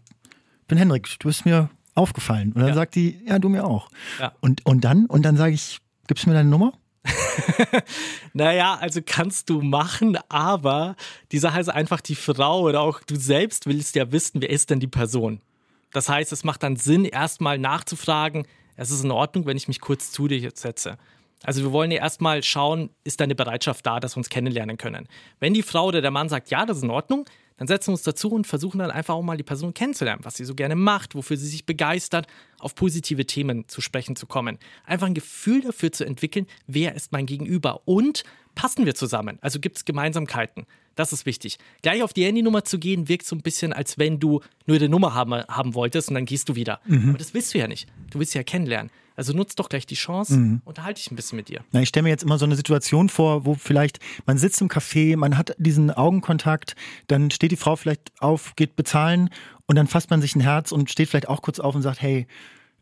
[0.61, 2.53] ich bin Henrik, du bist mir aufgefallen.
[2.53, 2.75] Und dann ja.
[2.75, 3.89] sagt die, ja, du mir auch.
[4.19, 4.33] Ja.
[4.41, 6.73] Und, und dann, und dann sage ich, gibst du mir deine Nummer?
[8.33, 10.97] naja, also kannst du machen, aber
[11.33, 14.71] die Sache ist einfach, die Frau oder auch du selbst willst ja wissen, wer ist
[14.71, 15.41] denn die Person.
[15.93, 19.81] Das heißt, es macht dann Sinn, erstmal nachzufragen, es ist in Ordnung, wenn ich mich
[19.81, 20.99] kurz zu dir setze.
[21.45, 25.07] Also wir wollen ja erstmal schauen, ist deine Bereitschaft da, dass wir uns kennenlernen können.
[25.41, 27.93] Wenn die Frau oder der Mann sagt, ja, das ist in Ordnung, dann setzen wir
[27.93, 30.75] uns dazu und versuchen dann einfach auch mal die Person kennenzulernen, was sie so gerne
[30.75, 32.27] macht, wofür sie sich begeistert,
[32.59, 34.59] auf positive Themen zu sprechen zu kommen.
[34.85, 39.39] Einfach ein Gefühl dafür zu entwickeln, wer ist mein Gegenüber und passen wir zusammen?
[39.41, 40.67] Also gibt es Gemeinsamkeiten?
[40.95, 41.59] Das ist wichtig.
[41.83, 44.89] Gleich auf die Handynummer zu gehen, wirkt so ein bisschen, als wenn du nur die
[44.89, 46.81] Nummer haben, haben wolltest und dann gehst du wieder.
[46.87, 47.11] Mhm.
[47.11, 47.89] Aber das willst du ja nicht.
[48.11, 48.91] Du willst sie ja kennenlernen.
[49.17, 50.63] Also nutzt doch gleich die Chance, mhm.
[50.65, 51.61] unterhalte dich ein bisschen mit dir.
[51.73, 54.69] Na, ich stelle mir jetzt immer so eine Situation vor, wo vielleicht man sitzt im
[54.69, 56.75] Café, man hat diesen Augenkontakt,
[57.07, 59.31] dann steht die Frau vielleicht auf, geht bezahlen
[59.67, 62.03] und dann fasst man sich ein Herz und steht vielleicht auch kurz auf und sagt,
[62.03, 62.27] hey,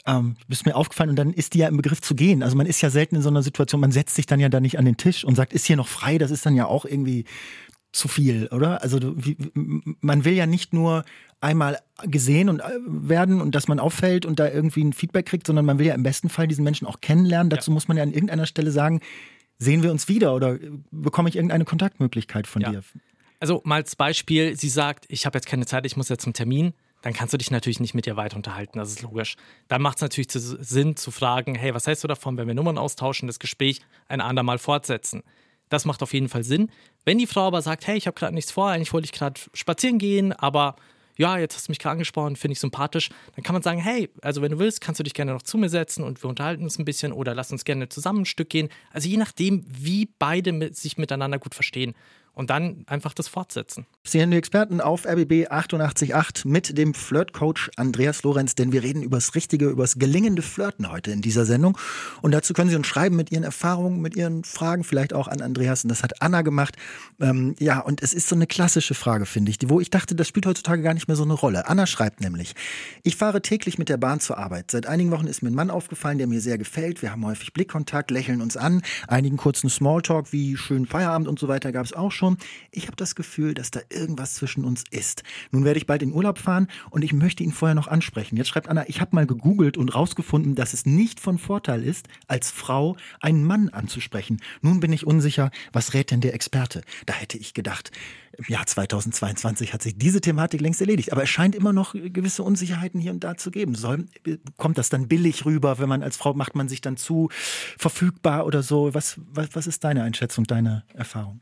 [0.07, 2.43] ähm, bist mir aufgefallen und dann ist die ja im Begriff zu gehen.
[2.43, 4.59] Also man ist ja selten in so einer Situation, man setzt sich dann ja da
[4.59, 6.85] nicht an den Tisch und sagt, ist hier noch frei, das ist dann ja auch
[6.85, 7.25] irgendwie
[7.93, 8.83] zu viel, oder?
[8.83, 11.05] Also wie, man will ja nicht nur
[11.41, 15.47] einmal gesehen und äh, werden und dass man auffällt und da irgendwie ein Feedback kriegt,
[15.47, 17.51] sondern man will ja im besten Fall diesen Menschen auch kennenlernen.
[17.51, 17.75] Dazu ja.
[17.75, 19.01] muss man ja an irgendeiner Stelle sagen,
[19.59, 20.59] sehen wir uns wieder oder
[20.91, 22.71] bekomme ich irgendeine Kontaktmöglichkeit von ja.
[22.71, 22.83] dir?
[23.41, 26.33] Also mal als Beispiel, sie sagt, ich habe jetzt keine Zeit, ich muss jetzt zum
[26.33, 29.37] Termin, dann kannst du dich natürlich nicht mit ihr weiter unterhalten, das ist logisch.
[29.67, 32.79] Dann macht es natürlich Sinn zu fragen, hey, was hältst du davon, wenn wir Nummern
[32.79, 35.25] austauschen, das Gespräch ein andermal fortsetzen?
[35.73, 36.71] Das macht auf jeden Fall Sinn.
[37.07, 39.41] Wenn die Frau aber sagt, hey, ich habe gerade nichts vor, eigentlich wollte ich gerade
[39.55, 40.77] spazieren gehen, aber
[41.17, 44.11] ja, jetzt hast du mich gerade angesprochen, finde ich sympathisch, dann kann man sagen, hey,
[44.21, 46.63] also wenn du willst, kannst du dich gerne noch zu mir setzen und wir unterhalten
[46.63, 48.69] uns ein bisschen oder lass uns gerne zusammen ein Stück gehen.
[48.91, 51.95] Also je nachdem, wie beide mit, sich miteinander gut verstehen
[52.35, 53.87] und dann einfach das fortsetzen.
[54.05, 59.03] Sie hören die Experten auf RBB 888 mit dem Flirt-Coach Andreas Lorenz, denn wir reden
[59.03, 61.77] über das richtige, über das gelingende Flirten heute in dieser Sendung.
[62.23, 65.43] Und dazu können Sie uns schreiben mit Ihren Erfahrungen, mit Ihren Fragen, vielleicht auch an
[65.43, 65.85] Andreas.
[65.85, 66.77] Und das hat Anna gemacht.
[67.21, 70.27] Ähm, ja, und es ist so eine klassische Frage, finde ich, wo ich dachte, das
[70.27, 71.69] spielt heutzutage gar nicht mehr so eine Rolle.
[71.69, 72.55] Anna schreibt nämlich,
[73.03, 74.71] ich fahre täglich mit der Bahn zur Arbeit.
[74.71, 77.03] Seit einigen Wochen ist mir ein Mann aufgefallen, der mir sehr gefällt.
[77.03, 78.83] Wir haben häufig Blickkontakt, lächeln uns an.
[79.07, 82.39] Einigen kurzen Smalltalk wie schönen Feierabend und so weiter gab es auch schon schon,
[82.71, 85.25] ich habe das Gefühl, dass da irgendwas zwischen uns ist.
[85.51, 88.37] Nun werde ich bald in Urlaub fahren und ich möchte ihn vorher noch ansprechen.
[88.37, 92.07] Jetzt schreibt Anna, ich habe mal gegoogelt und rausgefunden, dass es nicht von Vorteil ist,
[92.29, 94.41] als Frau einen Mann anzusprechen.
[94.61, 96.83] Nun bin ich unsicher, was rät denn der Experte?
[97.07, 97.91] Da hätte ich gedacht,
[98.39, 101.13] im Jahr 2022 hat sich diese Thematik längst erledigt.
[101.13, 103.75] Aber es scheint immer noch gewisse Unsicherheiten hier und da zu geben.
[103.75, 104.07] Soll,
[104.57, 107.29] kommt das dann billig rüber, wenn man als Frau macht man sich dann zu
[107.77, 108.95] verfügbar oder so?
[108.95, 111.41] Was, was, was ist deine Einschätzung, deine Erfahrung?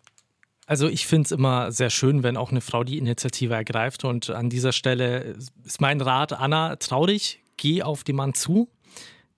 [0.70, 4.04] Also ich finde es immer sehr schön, wenn auch eine Frau die Initiative ergreift.
[4.04, 8.68] Und an dieser Stelle ist mein Rat, Anna, trau dich, geh auf den Mann zu,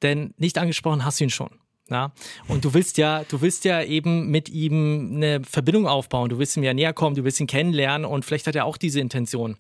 [0.03, 1.49] denn nicht angesprochen hast du ihn schon.
[1.89, 2.13] Ja?
[2.49, 6.59] Und du willst ja, du willst ja eben mit ihm eine Verbindung aufbauen, du willst
[6.59, 9.57] ihm ja näher kommen, du willst ihn kennenlernen und vielleicht hat er auch diese Intention.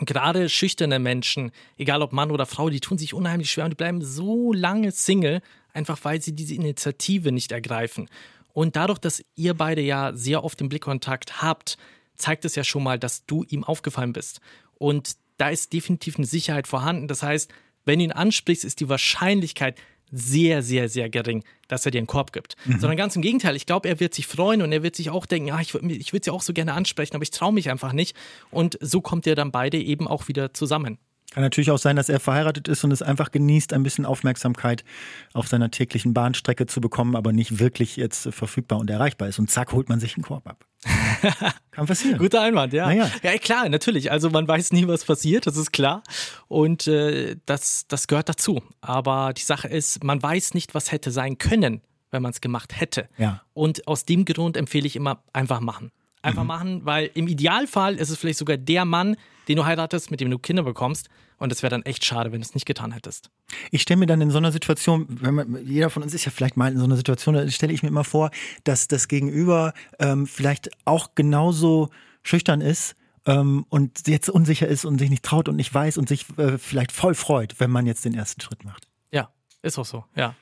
[0.00, 3.72] Und gerade schüchterne Menschen, egal ob Mann oder Frau, die tun sich unheimlich schwer und
[3.72, 5.42] die bleiben so lange Single,
[5.74, 8.08] einfach weil sie diese Initiative nicht ergreifen.
[8.52, 11.76] Und dadurch, dass ihr beide ja sehr oft den Blickkontakt habt,
[12.16, 14.40] zeigt es ja schon mal, dass du ihm aufgefallen bist.
[14.74, 17.08] Und da ist definitiv eine Sicherheit vorhanden.
[17.08, 17.50] Das heißt,
[17.84, 19.76] wenn du ihn ansprichst, ist die Wahrscheinlichkeit
[20.12, 22.56] sehr, sehr, sehr gering, dass er dir einen Korb gibt.
[22.66, 22.78] Mhm.
[22.78, 25.24] Sondern ganz im Gegenteil, ich glaube, er wird sich freuen und er wird sich auch
[25.24, 27.94] denken, ah, ich, ich würde sie auch so gerne ansprechen, aber ich traue mich einfach
[27.94, 28.14] nicht.
[28.50, 30.98] Und so kommt ihr dann beide eben auch wieder zusammen.
[31.32, 34.84] Kann natürlich auch sein, dass er verheiratet ist und es einfach genießt, ein bisschen Aufmerksamkeit
[35.32, 39.38] auf seiner täglichen Bahnstrecke zu bekommen, aber nicht wirklich jetzt verfügbar und erreichbar ist.
[39.38, 40.66] Und zack, holt man sich einen Korb ab.
[41.70, 42.18] Kann passieren.
[42.18, 42.84] Guter Einwand, ja.
[42.84, 43.10] Naja.
[43.22, 44.10] Ja, klar, natürlich.
[44.10, 46.02] Also man weiß nie, was passiert, das ist klar.
[46.48, 48.62] Und äh, das, das gehört dazu.
[48.82, 52.78] Aber die Sache ist, man weiß nicht, was hätte sein können, wenn man es gemacht
[52.78, 53.08] hätte.
[53.16, 53.40] Ja.
[53.54, 55.92] Und aus dem Grund empfehle ich immer, einfach machen.
[56.22, 56.48] Einfach mhm.
[56.48, 59.16] machen, weil im Idealfall ist es vielleicht sogar der Mann,
[59.48, 61.08] den du heiratest, mit dem du Kinder bekommst.
[61.38, 63.28] Und es wäre dann echt schade, wenn du es nicht getan hättest.
[63.72, 66.30] Ich stelle mir dann in so einer Situation, wenn man, jeder von uns ist ja
[66.30, 68.30] vielleicht mal in so einer Situation, da stelle ich mir immer vor,
[68.62, 71.90] dass das Gegenüber ähm, vielleicht auch genauso
[72.22, 72.94] schüchtern ist
[73.26, 76.58] ähm, und jetzt unsicher ist und sich nicht traut und nicht weiß und sich äh,
[76.58, 78.86] vielleicht voll freut, wenn man jetzt den ersten Schritt macht.
[79.10, 79.30] Ja,
[79.62, 80.36] ist auch so, ja.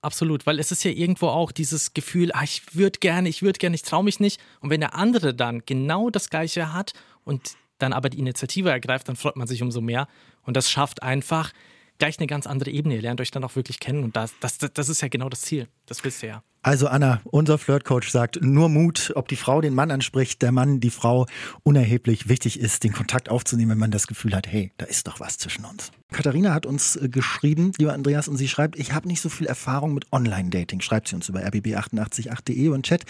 [0.00, 3.58] Absolut, weil es ist ja irgendwo auch dieses Gefühl, ah, ich würde gerne, ich würde
[3.58, 4.40] gerne, ich traue mich nicht.
[4.60, 6.92] Und wenn der andere dann genau das Gleiche hat
[7.24, 10.08] und dann aber die Initiative ergreift, dann freut man sich umso mehr.
[10.42, 11.52] Und das schafft einfach
[11.98, 12.94] gleich eine ganz andere Ebene.
[12.96, 14.04] Ihr lernt euch dann auch wirklich kennen.
[14.04, 15.68] Und das, das, das ist ja genau das Ziel.
[15.86, 16.42] Das wisst ihr ja.
[16.62, 20.80] Also Anna, unser Flirtcoach sagt, nur Mut, ob die Frau den Mann anspricht, der Mann
[20.80, 21.26] die Frau,
[21.62, 25.20] unerheblich wichtig ist, den Kontakt aufzunehmen, wenn man das Gefühl hat, hey, da ist doch
[25.20, 25.92] was zwischen uns.
[26.10, 29.46] Katharina hat uns äh, geschrieben, lieber Andreas, und sie schreibt, ich habe nicht so viel
[29.46, 33.04] Erfahrung mit Online-Dating, schreibt sie uns über rbb888.de und Chat.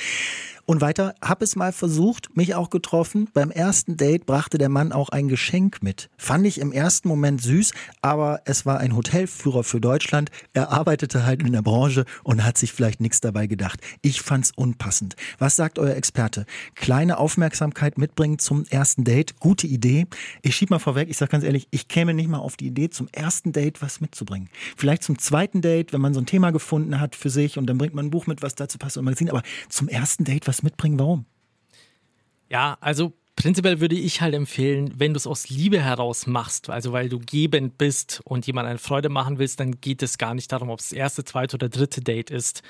[0.68, 3.30] Und weiter, hab es mal versucht, mich auch getroffen.
[3.32, 6.10] Beim ersten Date brachte der Mann auch ein Geschenk mit.
[6.18, 10.30] Fand ich im ersten Moment süß, aber es war ein Hotelführer für Deutschland.
[10.52, 13.80] Er arbeitete halt in der Branche und hat sich vielleicht nichts dabei gedacht.
[14.02, 15.16] Ich fand's unpassend.
[15.38, 16.44] Was sagt euer Experte?
[16.74, 20.06] Kleine Aufmerksamkeit mitbringen zum ersten Date, gute Idee.
[20.42, 22.90] Ich schieb mal vorweg, ich sag ganz ehrlich, ich käme nicht mal auf die Idee,
[22.90, 24.50] zum ersten Date was mitzubringen.
[24.76, 27.78] Vielleicht zum zweiten Date, wenn man so ein Thema gefunden hat für sich und dann
[27.78, 30.57] bringt man ein Buch mit, was dazu passt und Magazin, aber zum ersten Date was
[30.62, 31.26] mitbringen, warum?
[32.48, 36.90] Ja, also Prinzipiell würde ich halt empfehlen, wenn du es aus Liebe heraus machst, also
[36.90, 40.50] weil du gebend bist und jemand eine Freude machen willst, dann geht es gar nicht
[40.50, 42.64] darum, ob es das erste, zweite oder dritte Date ist.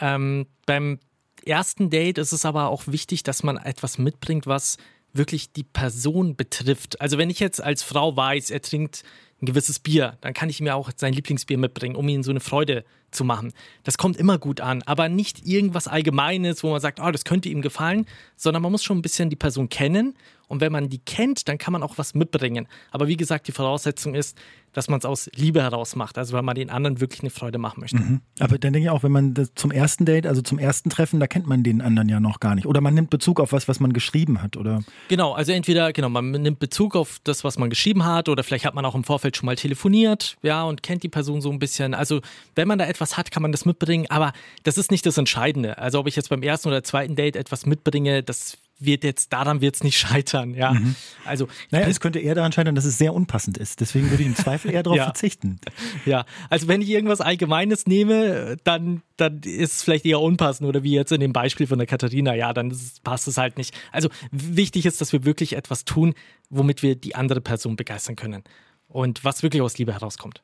[0.00, 1.00] Ähm, beim
[1.44, 4.78] ersten Date ist es aber auch wichtig, dass man etwas mitbringt, was
[5.12, 6.98] wirklich die Person betrifft.
[7.02, 9.02] Also wenn ich jetzt als Frau weiß, er trinkt
[9.42, 12.40] ein gewisses Bier, dann kann ich mir auch sein Lieblingsbier mitbringen, um ihm so eine
[12.40, 13.52] Freude zu machen.
[13.84, 17.48] Das kommt immer gut an, aber nicht irgendwas Allgemeines, wo man sagt, oh, das könnte
[17.48, 20.14] ihm gefallen, sondern man muss schon ein bisschen die Person kennen
[20.50, 22.66] und wenn man die kennt, dann kann man auch was mitbringen.
[22.90, 24.36] Aber wie gesagt, die Voraussetzung ist,
[24.72, 27.58] dass man es aus Liebe heraus macht, also weil man den anderen wirklich eine Freude
[27.58, 27.98] machen möchte.
[27.98, 28.20] Mhm.
[28.40, 31.20] Aber dann denke ich auch, wenn man das zum ersten Date, also zum ersten Treffen,
[31.20, 32.66] da kennt man den anderen ja noch gar nicht.
[32.66, 34.82] Oder man nimmt Bezug auf was, was man geschrieben hat, oder?
[35.06, 38.64] Genau, also entweder, genau, man nimmt Bezug auf das, was man geschrieben hat, oder vielleicht
[38.64, 41.60] hat man auch im Vorfeld schon mal telefoniert, ja, und kennt die Person so ein
[41.60, 41.94] bisschen.
[41.94, 42.20] Also,
[42.56, 44.32] wenn man da etwas hat, kann man das mitbringen, aber
[44.64, 45.78] das ist nicht das Entscheidende.
[45.78, 49.60] Also, ob ich jetzt beim ersten oder zweiten Date etwas mitbringe, das wird jetzt, daran
[49.60, 50.72] wird es nicht scheitern, ja.
[50.72, 50.96] Mhm.
[51.24, 53.80] Also, naja, es könnte eher daran scheitern, dass es sehr unpassend ist.
[53.80, 55.04] Deswegen würde ich im Zweifel eher darauf ja.
[55.04, 55.60] verzichten.
[56.06, 60.82] Ja, also wenn ich irgendwas Allgemeines nehme, dann, dann ist es vielleicht eher unpassend oder
[60.82, 63.74] wie jetzt in dem Beispiel von der Katharina, ja, dann ist, passt es halt nicht.
[63.92, 66.14] Also wichtig ist, dass wir wirklich etwas tun,
[66.48, 68.42] womit wir die andere Person begeistern können
[68.90, 70.42] und was wirklich aus Liebe herauskommt.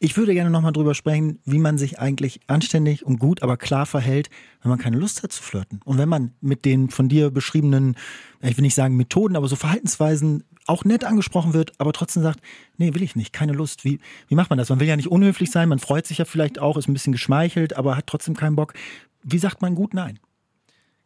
[0.00, 3.86] Ich würde gerne nochmal drüber sprechen, wie man sich eigentlich anständig und gut, aber klar
[3.86, 4.30] verhält,
[4.62, 5.80] wenn man keine Lust hat zu flirten.
[5.84, 7.96] Und wenn man mit den von dir beschriebenen,
[8.42, 12.40] ich will nicht sagen Methoden, aber so Verhaltensweisen auch nett angesprochen wird, aber trotzdem sagt,
[12.78, 13.84] nee, will ich nicht, keine Lust.
[13.84, 14.70] Wie, wie macht man das?
[14.70, 17.12] Man will ja nicht unhöflich sein, man freut sich ja vielleicht auch, ist ein bisschen
[17.12, 18.74] geschmeichelt, aber hat trotzdem keinen Bock.
[19.22, 20.18] Wie sagt man gut Nein?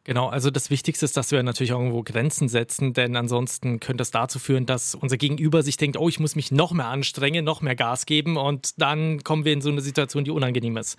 [0.08, 4.10] Genau, also das Wichtigste ist, dass wir natürlich irgendwo Grenzen setzen, denn ansonsten könnte es
[4.10, 7.60] dazu führen, dass unser Gegenüber sich denkt, oh, ich muss mich noch mehr anstrengen, noch
[7.60, 10.96] mehr Gas geben und dann kommen wir in so eine Situation, die unangenehm ist.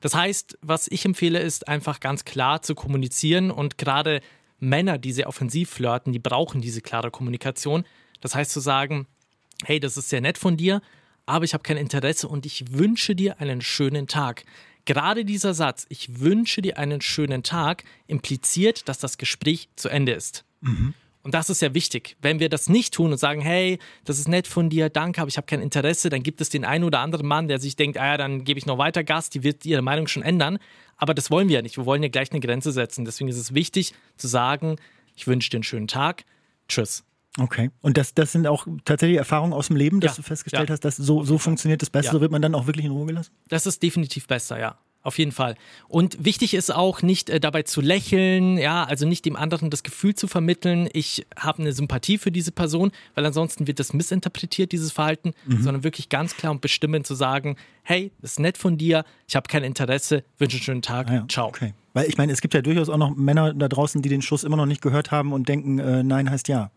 [0.00, 4.20] Das heißt, was ich empfehle, ist einfach ganz klar zu kommunizieren und gerade
[4.58, 7.84] Männer, die sehr offensiv flirten, die brauchen diese klare Kommunikation.
[8.20, 9.06] Das heißt zu sagen,
[9.64, 10.82] hey, das ist sehr nett von dir,
[11.24, 14.44] aber ich habe kein Interesse und ich wünsche dir einen schönen Tag.
[14.84, 20.12] Gerade dieser Satz, ich wünsche dir einen schönen Tag, impliziert, dass das Gespräch zu Ende
[20.12, 20.44] ist.
[20.60, 20.94] Mhm.
[21.22, 22.16] Und das ist ja wichtig.
[22.22, 25.28] Wenn wir das nicht tun und sagen, hey, das ist nett von dir, danke, aber
[25.28, 27.98] ich habe kein Interesse, dann gibt es den einen oder anderen Mann, der sich denkt,
[27.98, 30.58] ah ja, dann gebe ich noch weiter Gas, die wird ihre Meinung schon ändern.
[30.96, 31.76] Aber das wollen wir ja nicht.
[31.76, 33.04] Wir wollen ja gleich eine Grenze setzen.
[33.04, 34.76] Deswegen ist es wichtig zu sagen,
[35.14, 36.24] ich wünsche dir einen schönen Tag.
[36.68, 37.04] Tschüss.
[37.38, 37.70] Okay.
[37.80, 40.72] Und das, das sind auch tatsächlich Erfahrungen aus dem Leben, dass ja, du festgestellt ja.
[40.72, 43.06] hast, dass so, so funktioniert das besser, so wird man dann auch wirklich in Ruhe
[43.06, 43.32] gelassen?
[43.48, 44.78] Das ist definitiv besser, ja.
[45.02, 45.54] Auf jeden Fall.
[45.88, 49.82] Und wichtig ist auch nicht äh, dabei zu lächeln, ja, also nicht dem anderen das
[49.82, 54.72] Gefühl zu vermitteln, ich habe eine Sympathie für diese Person, weil ansonsten wird das missinterpretiert,
[54.72, 55.62] dieses Verhalten, mhm.
[55.62, 59.36] sondern wirklich ganz klar und bestimmend zu sagen, hey, das ist nett von dir, ich
[59.36, 61.48] habe kein Interesse, wünsche einen schönen Tag, ah ja, ciao.
[61.48, 61.72] Okay.
[61.94, 64.44] Weil ich meine, es gibt ja durchaus auch noch Männer da draußen, die den Schuss
[64.44, 66.70] immer noch nicht gehört haben und denken, äh, nein heißt ja.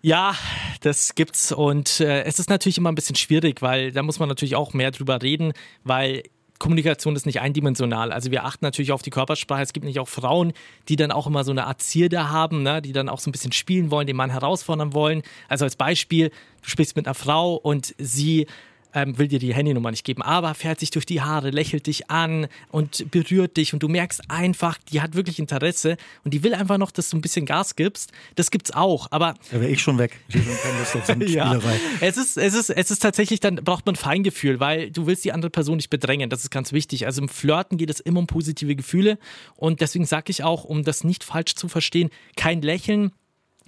[0.00, 0.36] Ja,
[0.80, 4.28] das gibt's und äh, es ist natürlich immer ein bisschen schwierig, weil da muss man
[4.28, 6.22] natürlich auch mehr drüber reden, weil
[6.58, 8.12] Kommunikation ist nicht eindimensional.
[8.12, 9.62] Also wir achten natürlich auf die Körpersprache.
[9.62, 10.52] Es gibt nicht auch Frauen,
[10.88, 12.82] die dann auch immer so eine Art Zierde haben, ne?
[12.82, 15.22] die dann auch so ein bisschen spielen wollen, den Mann herausfordern wollen.
[15.48, 16.30] Also als Beispiel,
[16.62, 18.46] du sprichst mit einer Frau und sie
[18.94, 22.10] ähm, will dir die Handynummer nicht geben, aber fährt sich durch die Haare, lächelt dich
[22.10, 26.54] an und berührt dich und du merkst einfach, die hat wirklich Interesse und die will
[26.54, 28.12] einfach noch, dass du ein bisschen Gas gibst.
[28.34, 30.18] Das gibt's auch, aber da wäre ich schon weg.
[30.28, 31.60] Ich keine Lust auf so ja,
[32.00, 35.32] es ist, es ist, es ist tatsächlich, dann braucht man Feingefühl, weil du willst die
[35.32, 36.30] andere Person nicht bedrängen.
[36.30, 37.06] Das ist ganz wichtig.
[37.06, 39.18] Also im Flirten geht es immer um positive Gefühle
[39.56, 43.12] und deswegen sage ich auch, um das nicht falsch zu verstehen, kein Lächeln,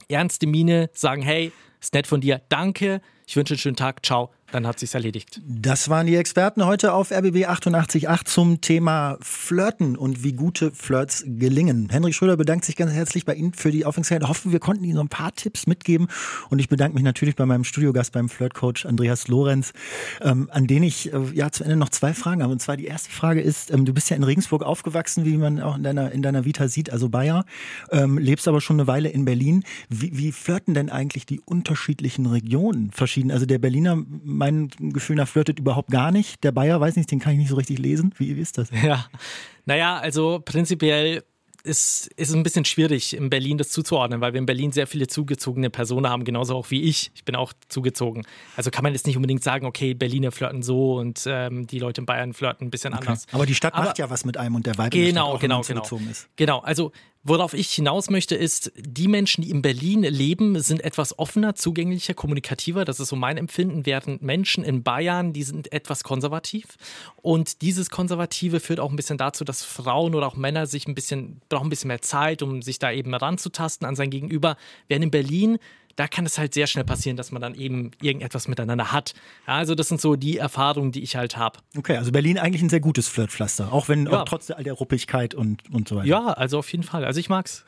[0.08, 4.30] ernste Miene, sagen, hey, ist nett von dir, danke, ich wünsche einen schönen Tag, ciao
[4.52, 5.40] dann hat sich's erledigt.
[5.46, 11.24] Das waren die Experten heute auf RBB 888 zum Thema Flirten und wie gute Flirts
[11.26, 11.88] gelingen.
[11.90, 14.28] Henrik Schröder bedankt sich ganz herzlich bei Ihnen für die Aufmerksamkeit.
[14.28, 16.08] Hoffen, wir konnten Ihnen so ein paar Tipps mitgeben.
[16.48, 19.72] Und ich bedanke mich natürlich bei meinem Studiogast, beim Flirtcoach Andreas Lorenz,
[20.20, 22.52] ähm, an den ich äh, ja zu Ende noch zwei Fragen habe.
[22.52, 25.60] Und zwar die erste Frage ist, ähm, du bist ja in Regensburg aufgewachsen, wie man
[25.60, 27.44] auch in deiner, in deiner Vita sieht, also Bayer,
[27.90, 29.64] ähm, lebst aber schon eine Weile in Berlin.
[29.88, 33.30] Wie, wie flirten denn eigentlich die unterschiedlichen Regionen verschieden?
[33.30, 33.98] Also der Berliner
[34.40, 36.42] mein Gefühl nach flirtet überhaupt gar nicht.
[36.42, 38.12] Der Bayer, weiß nicht, den kann ich nicht so richtig lesen.
[38.18, 38.70] Wie, wie ist das?
[38.82, 39.06] Ja,
[39.66, 41.22] naja, also prinzipiell
[41.62, 45.06] ist, ist ein bisschen schwierig, in Berlin das zuzuordnen, weil wir in Berlin sehr viele
[45.06, 47.10] zugezogene Personen haben, genauso auch wie ich.
[47.14, 48.24] Ich bin auch zugezogen.
[48.56, 52.00] Also kann man jetzt nicht unbedingt sagen, okay, Berliner flirten so und ähm, die Leute
[52.00, 53.08] in Bayern flirten ein bisschen okay.
[53.08, 53.26] anders.
[53.32, 55.82] Aber die Stadt Aber, macht ja was mit einem und der Vibe genau, genau, genau.
[56.10, 56.28] ist.
[56.36, 61.18] Genau, also Worauf ich hinaus möchte, ist, die Menschen, die in Berlin leben, sind etwas
[61.18, 62.86] offener, zugänglicher, kommunikativer.
[62.86, 66.78] Das ist so mein Empfinden, während Menschen in Bayern, die sind etwas konservativ.
[67.20, 70.94] Und dieses Konservative führt auch ein bisschen dazu, dass Frauen oder auch Männer sich ein
[70.94, 74.56] bisschen, brauchen ein bisschen mehr Zeit, um sich da eben ranzutasten an sein Gegenüber.
[74.88, 75.58] Während in Berlin
[75.96, 79.14] da kann es halt sehr schnell passieren, dass man dann eben irgendetwas miteinander hat.
[79.46, 81.58] Ja, also das sind so die Erfahrungen, die ich halt habe.
[81.76, 84.20] Okay, also Berlin eigentlich ein sehr gutes Flirtpflaster, auch wenn ja.
[84.20, 86.06] auch trotz all der Ruppigkeit und, und so weiter.
[86.06, 87.04] Ja, also auf jeden Fall.
[87.04, 87.64] Also ich mag's.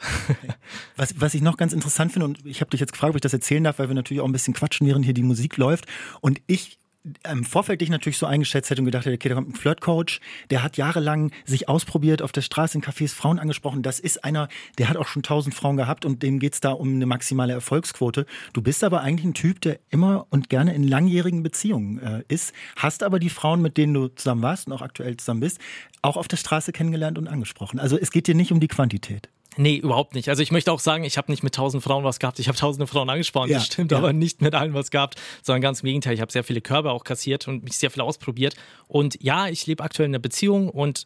[0.97, 3.23] was, was ich noch ganz interessant finde, und ich habe dich jetzt gefragt, ob ich
[3.23, 5.87] das erzählen darf, weil wir natürlich auch ein bisschen quatschen, während hier die Musik läuft.
[6.21, 6.79] Und ich
[7.29, 10.21] im Vorfeld dich natürlich so eingeschätzt hätte und gedacht hätte, okay, da kommt ein Flirtcoach,
[10.51, 13.83] der hat jahrelang sich ausprobiert, auf der Straße in Cafés Frauen angesprochen.
[13.83, 14.49] Das ist einer,
[14.79, 18.27] der hat auch schon tausend Frauen gehabt und dem geht's da um eine maximale Erfolgsquote.
[18.53, 22.53] Du bist aber eigentlich ein Typ, der immer und gerne in langjährigen Beziehungen äh, ist,
[22.77, 25.59] hast aber die Frauen, mit denen du zusammen warst und auch aktuell zusammen bist,
[26.03, 27.81] auch auf der Straße kennengelernt und angesprochen.
[27.81, 29.29] Also es geht dir nicht um die Quantität.
[29.57, 30.29] Nee, überhaupt nicht.
[30.29, 32.39] Also ich möchte auch sagen, ich habe nicht mit tausend Frauen was gehabt.
[32.39, 33.99] Ich habe tausende Frauen angesprochen, ja, das stimmt, ja.
[33.99, 36.15] aber nicht mit allen was gehabt, sondern ganz im Gegenteil.
[36.15, 38.55] Ich habe sehr viele Körbe auch kassiert und mich sehr viel ausprobiert.
[38.89, 41.05] Und ja, ich lebe aktuell in einer Beziehung und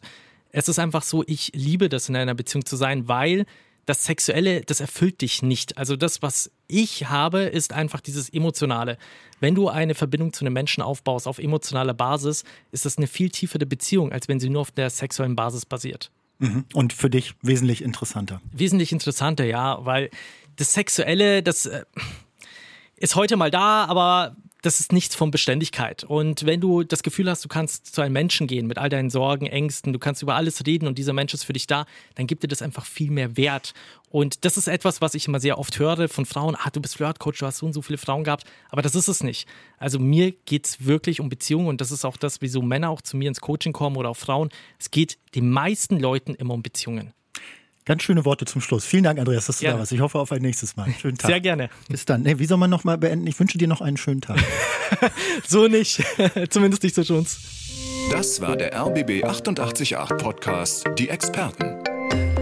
[0.51, 3.45] es ist einfach so, ich liebe das in einer Beziehung zu sein, weil
[3.85, 5.77] das Sexuelle, das erfüllt dich nicht.
[5.77, 8.97] Also das, was ich habe, ist einfach dieses Emotionale.
[9.39, 13.29] Wenn du eine Verbindung zu einem Menschen aufbaust auf emotionaler Basis, ist das eine viel
[13.29, 16.11] tiefere Beziehung, als wenn sie nur auf der sexuellen Basis basiert.
[16.39, 16.65] Mhm.
[16.73, 18.41] Und für dich wesentlich interessanter.
[18.51, 20.09] Wesentlich interessanter, ja, weil
[20.57, 21.83] das Sexuelle, das äh,
[22.95, 24.35] ist heute mal da, aber
[24.67, 26.03] das ist nichts von Beständigkeit.
[26.03, 29.09] Und wenn du das Gefühl hast, du kannst zu einem Menschen gehen mit all deinen
[29.09, 32.27] Sorgen, Ängsten, du kannst über alles reden und dieser Mensch ist für dich da, dann
[32.27, 33.73] gibt dir das einfach viel mehr Wert.
[34.09, 36.97] Und das ist etwas, was ich immer sehr oft höre von Frauen, ah, du bist
[36.97, 39.47] Flirtcoach, du hast so und so viele Frauen gehabt, aber das ist es nicht.
[39.77, 43.01] Also mir geht es wirklich um Beziehungen und das ist auch das, wieso Männer auch
[43.01, 44.49] zu mir ins Coaching kommen oder auch Frauen.
[44.79, 47.13] Es geht den meisten Leuten immer um Beziehungen.
[47.87, 48.83] Ganz schöne Worte zum Schluss.
[48.83, 49.75] Vielen Dank, Andreas, dass du gerne.
[49.75, 49.93] da warst.
[49.93, 50.93] Ich hoffe auf ein nächstes Mal.
[50.99, 51.31] Schönen Tag.
[51.31, 51.69] Sehr gerne.
[51.87, 52.21] Bis dann.
[52.23, 53.25] Nee, wie soll man nochmal beenden?
[53.27, 54.37] Ich wünsche dir noch einen schönen Tag.
[55.47, 56.03] so nicht.
[56.49, 57.39] Zumindest nicht so uns.
[58.11, 62.36] Das war der RBB 888 Podcast, die Experten.